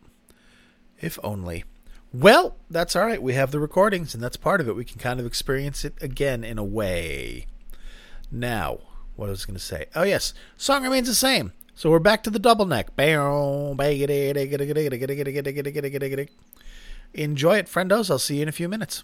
If 1.00 1.18
only. 1.22 1.64
Well, 2.12 2.56
that's 2.68 2.96
all 2.96 3.06
right. 3.06 3.22
We 3.22 3.34
have 3.34 3.52
the 3.52 3.60
recordings 3.60 4.14
and 4.14 4.22
that's 4.22 4.36
part 4.36 4.60
of 4.60 4.68
it. 4.68 4.74
We 4.74 4.84
can 4.84 4.98
kind 4.98 5.20
of 5.20 5.26
experience 5.26 5.84
it 5.84 5.94
again 6.00 6.42
in 6.42 6.58
a 6.58 6.64
way. 6.64 7.46
Now, 8.30 8.80
what 9.16 9.26
I 9.26 9.30
was 9.30 9.44
going 9.44 9.56
to 9.56 9.62
say. 9.62 9.86
Oh 9.94 10.02
yes, 10.02 10.34
song 10.56 10.82
remains 10.82 11.06
the 11.06 11.14
same. 11.14 11.52
So 11.80 11.88
we're 11.88 11.98
back 11.98 12.22
to 12.24 12.30
the 12.30 12.38
double 12.38 12.66
neck. 12.66 12.94
Enjoy 17.14 17.56
it, 17.56 17.68
friendos. 17.68 18.10
I'll 18.10 18.18
see 18.18 18.36
you 18.36 18.42
in 18.42 18.48
a 18.48 18.52
few 18.52 18.68
minutes. 18.68 19.02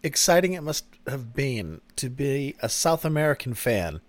exciting 0.01 0.53
it 0.53 0.63
must 0.63 0.85
have 1.05 1.35
been 1.35 1.81
to 1.97 2.09
be 2.09 2.55
a 2.63 2.69
South 2.69 3.05
American 3.05 3.53
fan. 3.53 4.01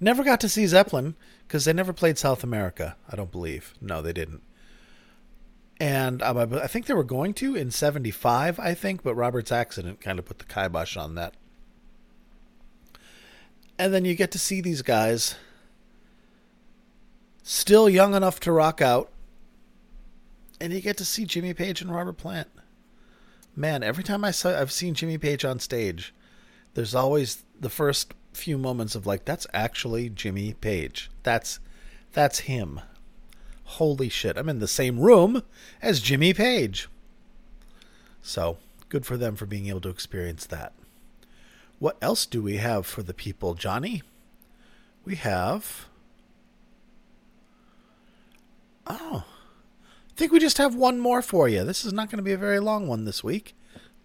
Never 0.00 0.22
got 0.22 0.38
to 0.40 0.50
see 0.50 0.66
Zeppelin 0.66 1.14
because 1.48 1.64
they 1.64 1.72
never 1.72 1.94
played 1.94 2.18
South 2.18 2.44
America, 2.44 2.96
I 3.10 3.16
don't 3.16 3.32
believe. 3.32 3.72
No, 3.80 4.02
they 4.02 4.12
didn't. 4.12 4.42
And 5.80 6.20
um, 6.22 6.36
I 6.36 6.42
I 6.64 6.66
think 6.66 6.84
they 6.84 6.92
were 6.92 7.04
going 7.04 7.32
to 7.34 7.56
in 7.56 7.70
75, 7.70 8.60
I 8.60 8.74
think, 8.74 9.02
but 9.02 9.14
Robert's 9.14 9.50
accident 9.50 10.02
kind 10.02 10.18
of 10.18 10.26
put 10.26 10.40
the 10.40 10.44
kibosh 10.44 10.98
on 10.98 11.14
that. 11.14 11.32
And 13.78 13.92
then 13.92 14.04
you 14.04 14.14
get 14.14 14.30
to 14.32 14.38
see 14.38 14.60
these 14.60 14.82
guys 14.82 15.34
still 17.42 17.88
young 17.88 18.14
enough 18.14 18.40
to 18.40 18.52
rock 18.52 18.80
out. 18.80 19.10
And 20.60 20.72
you 20.72 20.80
get 20.80 20.96
to 20.98 21.04
see 21.04 21.24
Jimmy 21.24 21.52
Page 21.52 21.80
and 21.80 21.94
Robert 21.94 22.16
Plant. 22.16 22.48
Man, 23.56 23.82
every 23.82 24.02
time 24.02 24.24
I 24.24 24.30
saw 24.30 24.58
I've 24.58 24.72
seen 24.72 24.94
Jimmy 24.94 25.18
Page 25.18 25.44
on 25.44 25.58
stage, 25.58 26.14
there's 26.74 26.94
always 26.94 27.44
the 27.60 27.68
first 27.68 28.14
few 28.32 28.58
moments 28.58 28.94
of 28.94 29.06
like 29.06 29.24
that's 29.24 29.46
actually 29.52 30.08
Jimmy 30.08 30.54
Page. 30.54 31.10
That's 31.22 31.60
that's 32.12 32.40
him. 32.40 32.80
Holy 33.64 34.08
shit, 34.08 34.36
I'm 34.36 34.48
in 34.48 34.58
the 34.58 34.68
same 34.68 34.98
room 34.98 35.42
as 35.82 36.00
Jimmy 36.00 36.34
Page. 36.34 36.88
So, 38.22 38.58
good 38.88 39.06
for 39.06 39.16
them 39.16 39.36
for 39.36 39.46
being 39.46 39.66
able 39.66 39.80
to 39.82 39.88
experience 39.88 40.46
that. 40.46 40.72
What 41.84 41.98
else 42.00 42.24
do 42.24 42.40
we 42.40 42.56
have 42.56 42.86
for 42.86 43.02
the 43.02 43.12
people, 43.12 43.52
Johnny? 43.52 44.02
We 45.04 45.16
have. 45.16 45.84
Oh. 48.86 49.26
I 49.26 50.12
think 50.16 50.32
we 50.32 50.38
just 50.38 50.56
have 50.56 50.74
one 50.74 50.98
more 50.98 51.20
for 51.20 51.46
you. 51.46 51.62
This 51.62 51.84
is 51.84 51.92
not 51.92 52.08
going 52.08 52.16
to 52.16 52.22
be 52.22 52.32
a 52.32 52.38
very 52.38 52.58
long 52.58 52.88
one 52.88 53.04
this 53.04 53.22
week. 53.22 53.54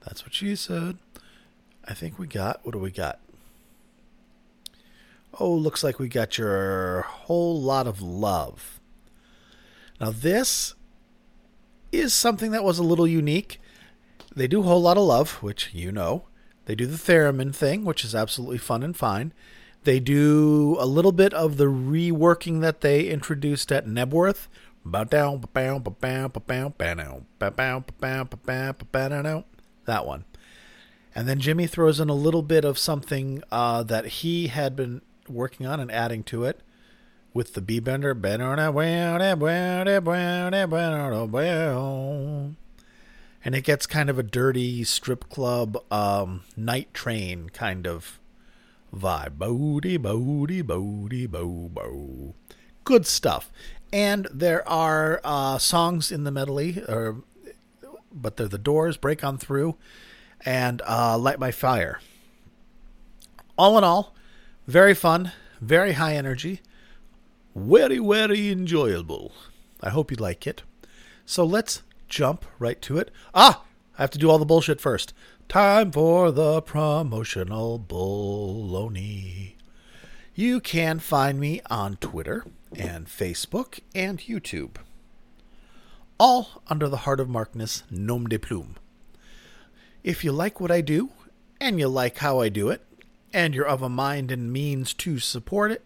That's 0.01 0.25
what 0.25 0.33
she 0.33 0.57
said. 0.57 0.97
I 1.87 1.93
think 1.93 2.19
we 2.19 2.27
got. 2.27 2.59
What 2.65 2.73
do 2.73 2.79
we 2.79 2.91
got? 2.91 3.21
Oh, 5.39 5.49
looks 5.49 5.81
like 5.81 5.99
we 5.99 6.09
got 6.09 6.37
your 6.37 7.03
whole 7.03 7.61
lot 7.61 7.87
of 7.87 8.01
love. 8.01 8.81
Now, 10.01 10.11
this 10.11 10.75
is 11.93 12.13
something 12.13 12.51
that 12.51 12.65
was 12.65 12.77
a 12.77 12.83
little 12.83 13.07
unique. 13.07 13.61
They 14.35 14.49
do 14.49 14.63
whole 14.63 14.81
lot 14.81 14.97
of 14.97 15.03
love, 15.03 15.41
which 15.41 15.73
you 15.73 15.93
know. 15.93 16.25
They 16.69 16.75
do 16.75 16.85
the 16.85 16.97
theremin 16.97 17.55
thing, 17.55 17.83
which 17.83 18.05
is 18.05 18.13
absolutely 18.13 18.59
fun 18.59 18.83
and 18.83 18.95
fine. 18.95 19.33
They 19.85 19.99
do 19.99 20.77
a 20.79 20.85
little 20.85 21.11
bit 21.11 21.33
of 21.33 21.57
the 21.57 21.65
reworking 21.65 22.61
that 22.61 22.81
they 22.81 23.07
introduced 23.07 23.71
at 23.71 23.87
Knebworth. 23.87 24.49
That 29.85 30.05
one. 30.05 30.25
And 31.15 31.27
then 31.27 31.39
Jimmy 31.39 31.65
throws 31.65 31.99
in 31.99 32.07
a 32.07 32.13
little 32.13 32.43
bit 32.43 32.63
of 32.63 32.77
something 32.77 33.41
uh, 33.51 33.81
that 33.81 34.05
he 34.05 34.45
had 34.49 34.75
been 34.75 35.01
working 35.27 35.65
on 35.65 35.79
and 35.79 35.91
adding 35.91 36.21
to 36.25 36.43
it 36.43 36.61
with 37.33 37.55
the 37.55 37.61
B 37.61 37.79
bender. 37.79 38.13
And 43.43 43.55
it 43.55 43.63
gets 43.63 43.87
kind 43.87 44.09
of 44.09 44.19
a 44.19 44.23
dirty 44.23 44.83
strip 44.83 45.29
club 45.29 45.77
um, 45.91 46.43
night 46.57 46.93
train 46.93 47.49
kind 47.49 47.87
of 47.87 48.19
vibe. 48.93 49.37
Bodie, 49.37 49.97
bodie, 49.97 50.61
bodie, 50.61 51.27
bo, 51.27 51.69
bo. 51.71 52.35
Good 52.83 53.05
stuff. 53.05 53.51
And 53.93 54.27
there 54.31 54.67
are 54.67 55.21
uh, 55.23 55.57
songs 55.57 56.11
in 56.11 56.23
the 56.23 56.31
medley, 56.31 56.83
or, 56.87 57.23
but 58.11 58.37
they're 58.37 58.47
the 58.47 58.57
doors, 58.57 58.97
Break 58.97 59.23
On 59.23 59.37
Through, 59.37 59.75
and 60.45 60.81
uh, 60.87 61.17
Light 61.17 61.39
My 61.39 61.51
Fire. 61.51 61.99
All 63.57 63.77
in 63.77 63.83
all, 63.83 64.13
very 64.67 64.93
fun, 64.93 65.31
very 65.59 65.93
high 65.93 66.15
energy, 66.15 66.61
very, 67.55 67.99
very 67.99 68.49
enjoyable. 68.49 69.31
I 69.81 69.89
hope 69.89 70.11
you 70.11 70.17
like 70.17 70.45
it. 70.45 70.63
So 71.25 71.45
let's 71.45 71.83
jump 72.09 72.45
right 72.57 72.81
to 72.81 72.97
it. 72.97 73.11
Ah, 73.33 73.63
I 73.97 74.01
have 74.01 74.11
to 74.11 74.17
do 74.17 74.29
all 74.29 74.37
the 74.37 74.45
bullshit 74.45 74.81
first. 74.81 75.13
Time 75.47 75.91
for 75.91 76.31
the 76.31 76.61
promotional 76.61 77.79
baloney. 77.79 79.55
You 80.35 80.59
can 80.59 80.99
find 80.99 81.39
me 81.39 81.61
on 81.69 81.97
Twitter 81.97 82.45
and 82.75 83.07
Facebook 83.07 83.79
and 83.93 84.19
YouTube. 84.19 84.75
All 86.19 86.61
under 86.67 86.87
the 86.87 86.97
Heart 86.97 87.19
of 87.19 87.29
Markness 87.29 87.83
nom 87.89 88.27
de 88.27 88.37
plume. 88.37 88.75
If 90.03 90.23
you 90.23 90.31
like 90.31 90.59
what 90.59 90.71
I 90.71 90.81
do, 90.81 91.09
and 91.59 91.79
you 91.79 91.87
like 91.87 92.19
how 92.19 92.39
I 92.39 92.49
do 92.49 92.69
it, 92.69 92.85
and 93.33 93.53
you're 93.53 93.65
of 93.65 93.81
a 93.81 93.89
mind 93.89 94.31
and 94.31 94.51
means 94.51 94.93
to 94.95 95.19
support 95.19 95.71
it, 95.71 95.83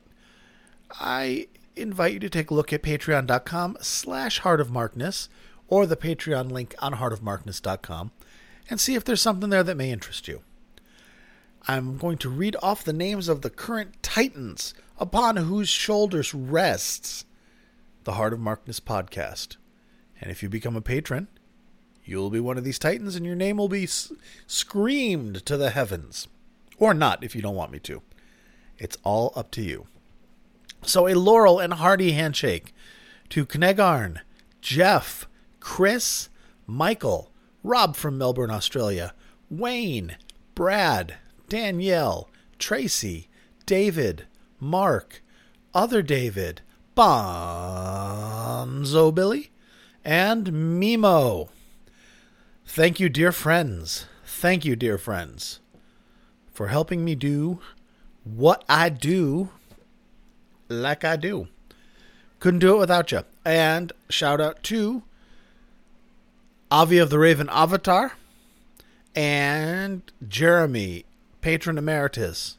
I 0.92 1.48
invite 1.76 2.14
you 2.14 2.20
to 2.20 2.30
take 2.30 2.52
a 2.52 2.54
look 2.54 2.72
at 2.72 2.84
patreon.com 2.84 3.78
slash 3.82 4.42
heartofmarkness 4.42 5.30
or 5.74 5.88
the 5.88 5.98
Patreon 5.98 6.52
link 6.52 6.76
on 6.78 6.94
heartofmarkness.com 6.94 8.12
and 8.70 8.80
see 8.80 8.94
if 8.94 9.04
there's 9.04 9.24
something 9.24 9.50
there 9.50 9.64
that 9.64 9.76
may 9.76 9.90
interest 9.90 10.28
you. 10.28 10.44
I'm 11.68 11.98
going 11.98 12.20
to 12.20 12.30
read 12.30 12.56
off 12.62 12.84
the 12.84 12.94
names 12.94 13.28
of 13.28 13.42
the 13.42 13.50
current 13.50 14.04
titans 14.04 14.76
upon 15.00 15.38
whose 15.38 15.70
shoulders 15.70 16.32
rests 16.32 17.26
the 18.04 18.12
Heart 18.12 18.34
of 18.34 18.40
Markness 18.40 18.80
podcast. 18.80 19.58
And 20.22 20.30
if 20.30 20.44
you 20.44 20.48
become 20.50 20.76
a 20.76 20.82
patron, 20.82 21.28
you'll 22.06 22.30
be 22.30 22.40
one 22.40 22.60
of 22.60 22.64
these 22.64 22.78
titans 22.78 23.16
and 23.16 23.26
your 23.26 23.36
name 23.36 23.58
will 23.58 23.68
be 23.68 23.86
s- 23.86 24.14
screamed 24.46 25.44
to 25.48 25.58
the 25.58 25.72
heavens. 25.72 26.28
Or 26.78 26.94
not 26.94 27.24
if 27.24 27.36
you 27.36 27.42
don't 27.42 27.56
want 27.56 27.72
me 27.72 27.80
to. 27.80 28.04
It's 28.78 28.98
all 29.04 29.34
up 29.36 29.50
to 29.52 29.64
you. 29.64 29.88
So 30.84 31.08
a 31.08 31.16
Laurel 31.16 31.58
and 31.58 31.74
hearty 31.74 32.12
handshake 32.12 32.76
to 33.30 33.48
Knegarn, 33.48 34.20
Jeff, 34.62 35.28
Chris, 35.64 36.30
Michael, 36.68 37.32
Rob 37.64 37.96
from 37.96 38.18
Melbourne, 38.18 38.52
Australia, 38.52 39.14
Wayne, 39.50 40.18
Brad, 40.56 41.16
Danielle, 41.48 42.30
Tracy, 42.60 43.30
David, 43.66 44.28
Mark, 44.60 45.24
other 45.74 46.02
David, 46.02 46.60
Bonzo 46.98 48.36
Billy, 49.16 49.52
and 50.04 50.48
Mimo. 50.48 51.48
Thank 52.66 53.00
you, 53.00 53.08
dear 53.08 53.32
friends. 53.32 54.06
Thank 54.26 54.66
you, 54.66 54.76
dear 54.76 54.98
friends, 54.98 55.62
for 56.52 56.68
helping 56.68 57.06
me 57.06 57.16
do 57.16 57.62
what 58.26 58.66
I 58.68 58.90
do 58.90 59.52
like 60.68 61.06
I 61.06 61.16
do. 61.16 61.48
Couldn't 62.42 62.60
do 62.60 62.76
it 62.76 62.80
without 62.80 63.14
you. 63.14 63.22
And 63.46 63.94
shout 64.10 64.42
out 64.42 64.62
to 64.64 65.04
Avi 66.74 66.98
of 66.98 67.12
the 67.12 67.20
Raven 67.20 67.50
Avatar 67.52 68.14
and 69.14 70.02
Jeremy, 70.28 71.06
patron 71.40 71.78
emeritus, 71.78 72.58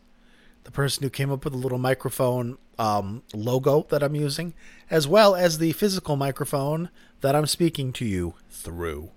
the 0.63 0.71
person 0.71 1.03
who 1.03 1.11
came 1.11 1.33
up 1.33 1.43
with 1.43 1.53
the 1.53 1.59
little 1.59 1.79
microphone 1.79 2.57
um, 2.79 3.25
logo 3.35 3.89
that 3.91 4.05
I'm 4.05 4.15
using, 4.15 4.55
as 4.89 5.09
well 5.09 5.35
as 5.35 5.59
the 5.59 5.73
physical 5.73 6.15
microphone 6.15 6.91
that 7.23 7.35
I'm 7.35 7.49
speaking 7.49 7.93
to 7.95 8.05
you 8.05 8.35
through. 8.49 9.11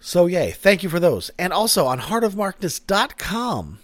So, 0.00 0.24
yay, 0.24 0.52
thank 0.52 0.82
you 0.82 0.88
for 0.88 0.98
those. 0.98 1.30
And 1.38 1.52
also 1.52 1.84
on 1.84 2.00
heartofmarkness.com, 2.00 3.78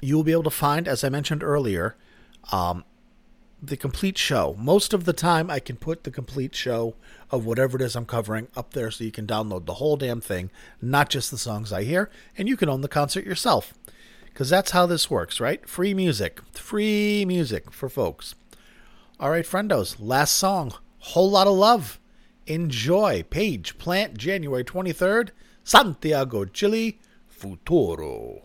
you 0.00 0.14
will 0.14 0.22
be 0.22 0.30
able 0.30 0.44
to 0.44 0.50
find, 0.50 0.86
as 0.86 1.02
I 1.02 1.08
mentioned 1.08 1.42
earlier, 1.42 1.96
um, 2.52 2.84
the 3.66 3.76
complete 3.76 4.18
show. 4.18 4.56
Most 4.58 4.92
of 4.92 5.04
the 5.04 5.12
time, 5.12 5.50
I 5.50 5.58
can 5.58 5.76
put 5.76 6.04
the 6.04 6.10
complete 6.10 6.54
show 6.54 6.94
of 7.30 7.46
whatever 7.46 7.76
it 7.76 7.82
is 7.82 7.96
I'm 7.96 8.06
covering 8.06 8.48
up 8.56 8.72
there 8.72 8.90
so 8.90 9.04
you 9.04 9.10
can 9.10 9.26
download 9.26 9.66
the 9.66 9.74
whole 9.74 9.96
damn 9.96 10.20
thing, 10.20 10.50
not 10.80 11.10
just 11.10 11.30
the 11.30 11.38
songs 11.38 11.72
I 11.72 11.84
hear, 11.84 12.10
and 12.36 12.48
you 12.48 12.56
can 12.56 12.68
own 12.68 12.80
the 12.80 12.88
concert 12.88 13.24
yourself. 13.24 13.74
Because 14.26 14.50
that's 14.50 14.72
how 14.72 14.86
this 14.86 15.10
works, 15.10 15.40
right? 15.40 15.68
Free 15.68 15.94
music. 15.94 16.40
Free 16.52 17.24
music 17.24 17.70
for 17.72 17.88
folks. 17.88 18.34
All 19.20 19.30
right, 19.30 19.44
friendos, 19.44 19.96
last 19.98 20.34
song. 20.34 20.74
Whole 20.98 21.30
lot 21.30 21.46
of 21.46 21.54
love. 21.54 22.00
Enjoy. 22.46 23.22
Page 23.30 23.78
Plant, 23.78 24.18
January 24.18 24.64
23rd, 24.64 25.30
Santiago, 25.62 26.44
Chile, 26.44 26.98
Futuro. 27.28 28.42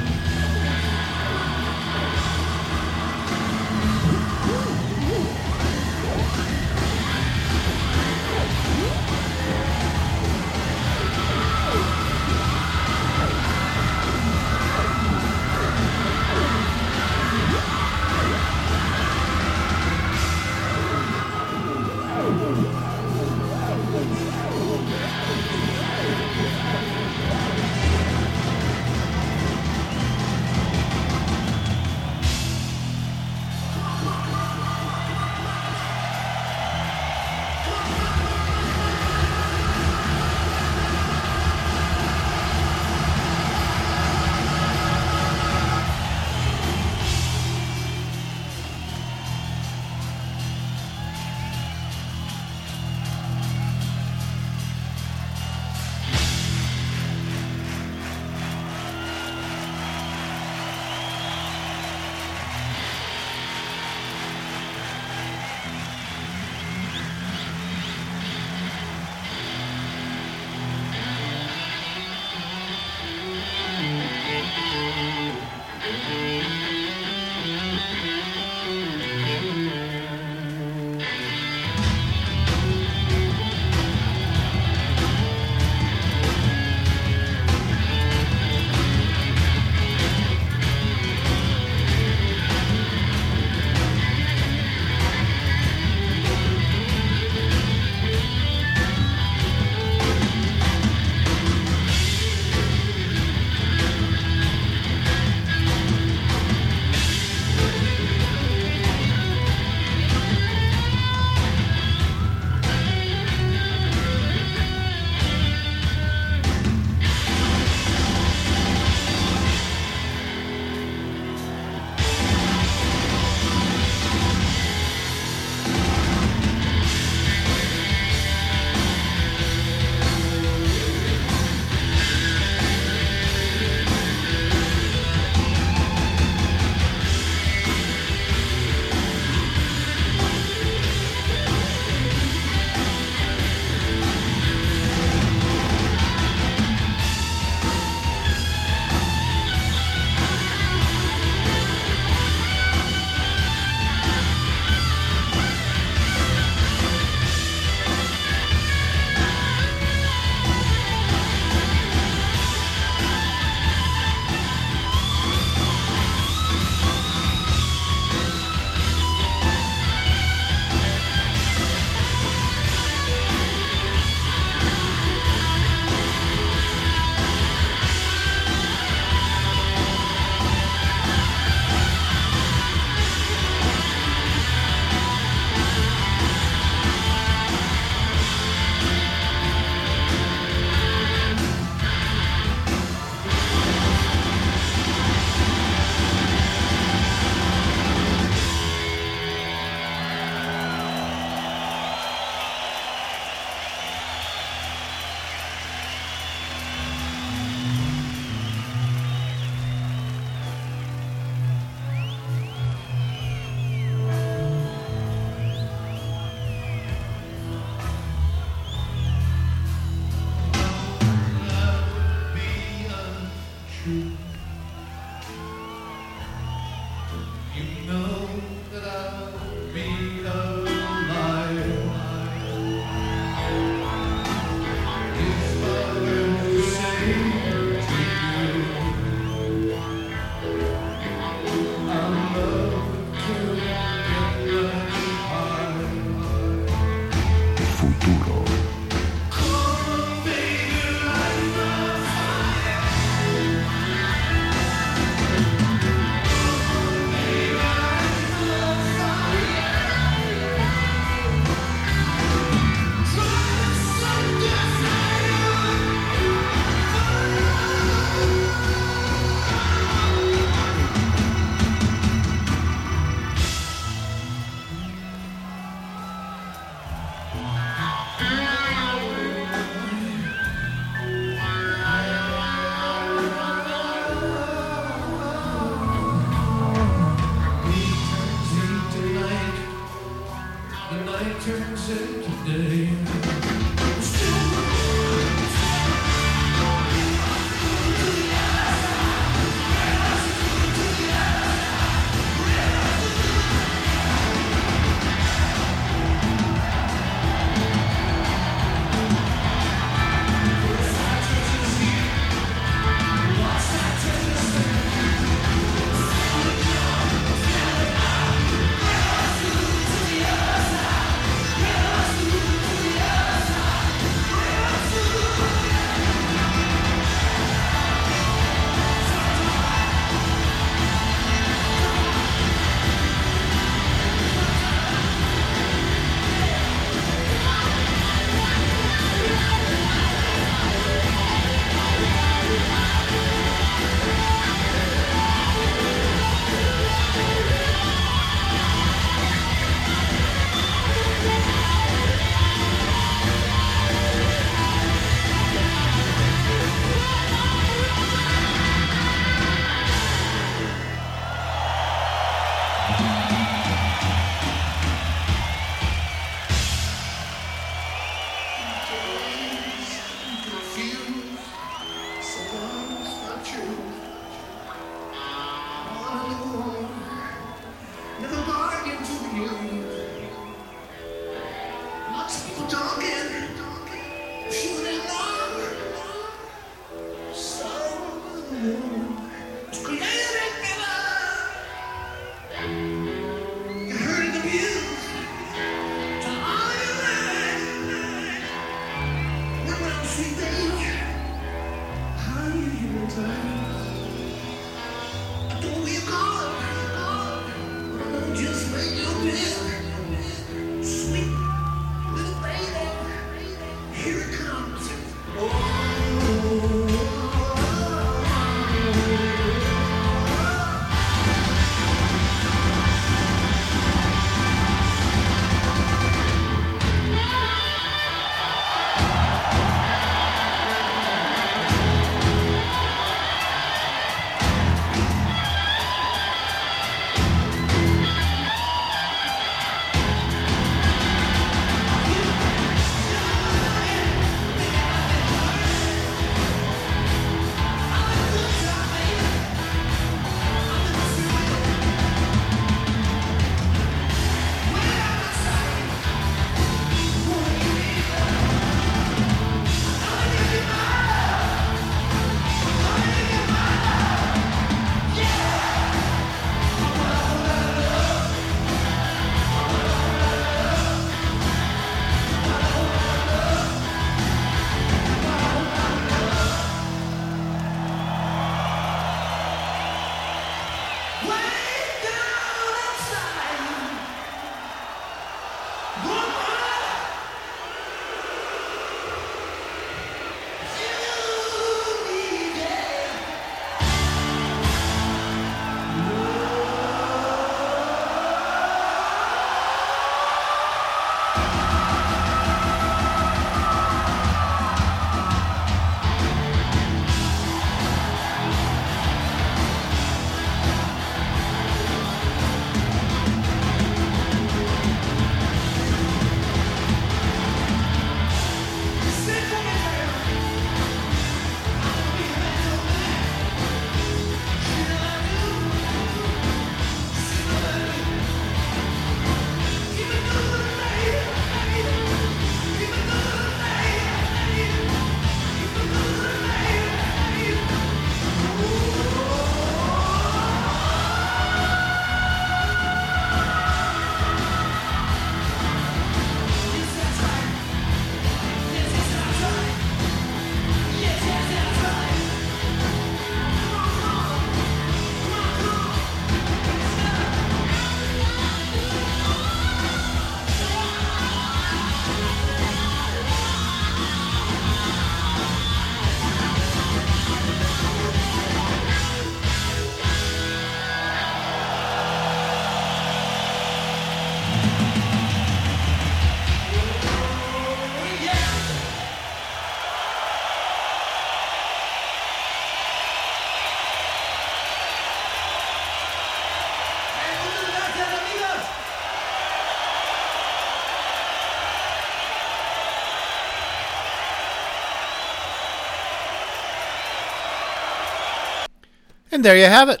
And 599.36 599.44
there 599.44 599.58
you 599.58 599.66
have 599.66 599.90
it. 599.90 600.00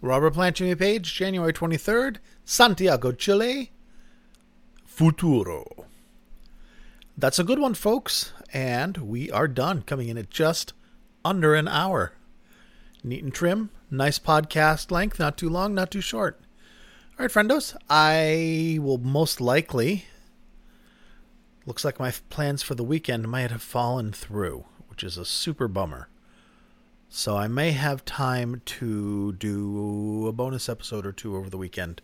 Robert 0.00 0.34
Plant 0.34 0.54
Jimmy 0.54 0.76
Page, 0.76 1.12
January 1.12 1.52
23rd, 1.52 2.18
Santiago, 2.44 3.10
Chile. 3.10 3.72
Futuro. 4.84 5.86
That's 7.16 7.40
a 7.40 7.44
good 7.44 7.58
one, 7.58 7.74
folks. 7.74 8.32
And 8.52 8.96
we 8.98 9.28
are 9.32 9.48
done, 9.48 9.82
coming 9.82 10.08
in 10.08 10.16
at 10.16 10.30
just 10.30 10.72
under 11.24 11.52
an 11.56 11.66
hour. 11.66 12.12
Neat 13.02 13.24
and 13.24 13.34
trim, 13.34 13.70
nice 13.90 14.20
podcast 14.20 14.92
length, 14.92 15.18
not 15.18 15.36
too 15.36 15.48
long, 15.48 15.74
not 15.74 15.90
too 15.90 16.00
short. 16.00 16.40
All 17.18 17.26
right, 17.26 17.32
friendos, 17.32 17.76
I 17.90 18.78
will 18.80 18.98
most 18.98 19.40
likely. 19.40 20.04
Looks 21.66 21.84
like 21.84 21.98
my 21.98 22.12
plans 22.30 22.62
for 22.62 22.76
the 22.76 22.84
weekend 22.84 23.26
might 23.26 23.50
have 23.50 23.62
fallen 23.62 24.12
through, 24.12 24.64
which 24.86 25.02
is 25.02 25.18
a 25.18 25.24
super 25.24 25.66
bummer. 25.66 26.08
So 27.10 27.36
I 27.36 27.48
may 27.48 27.72
have 27.72 28.04
time 28.04 28.60
to 28.66 29.32
do 29.32 30.26
a 30.28 30.32
bonus 30.32 30.68
episode 30.68 31.06
or 31.06 31.12
two 31.12 31.36
over 31.36 31.48
the 31.48 31.56
weekend. 31.56 32.02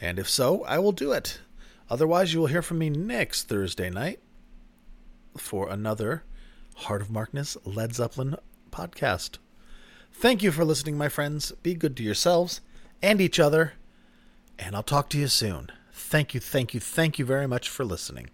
And 0.00 0.18
if 0.18 0.28
so, 0.28 0.64
I 0.64 0.78
will 0.78 0.92
do 0.92 1.12
it. 1.12 1.40
Otherwise, 1.90 2.32
you 2.32 2.40
will 2.40 2.46
hear 2.46 2.62
from 2.62 2.78
me 2.78 2.90
next 2.90 3.48
Thursday 3.48 3.90
night 3.90 4.20
for 5.36 5.68
another 5.68 6.22
Heart 6.76 7.02
of 7.02 7.10
Markness 7.10 7.56
Led 7.64 7.94
Zeppelin 7.94 8.36
podcast. 8.70 9.38
Thank 10.12 10.42
you 10.42 10.52
for 10.52 10.64
listening, 10.64 10.96
my 10.96 11.08
friends. 11.08 11.52
Be 11.62 11.74
good 11.74 11.96
to 11.96 12.02
yourselves 12.02 12.60
and 13.02 13.20
each 13.20 13.40
other. 13.40 13.74
And 14.58 14.76
I'll 14.76 14.82
talk 14.82 15.08
to 15.10 15.18
you 15.18 15.28
soon. 15.28 15.70
Thank 15.92 16.34
you, 16.34 16.40
thank 16.40 16.72
you, 16.72 16.80
thank 16.80 17.18
you 17.18 17.24
very 17.24 17.48
much 17.48 17.68
for 17.68 17.84
listening. 17.84 18.30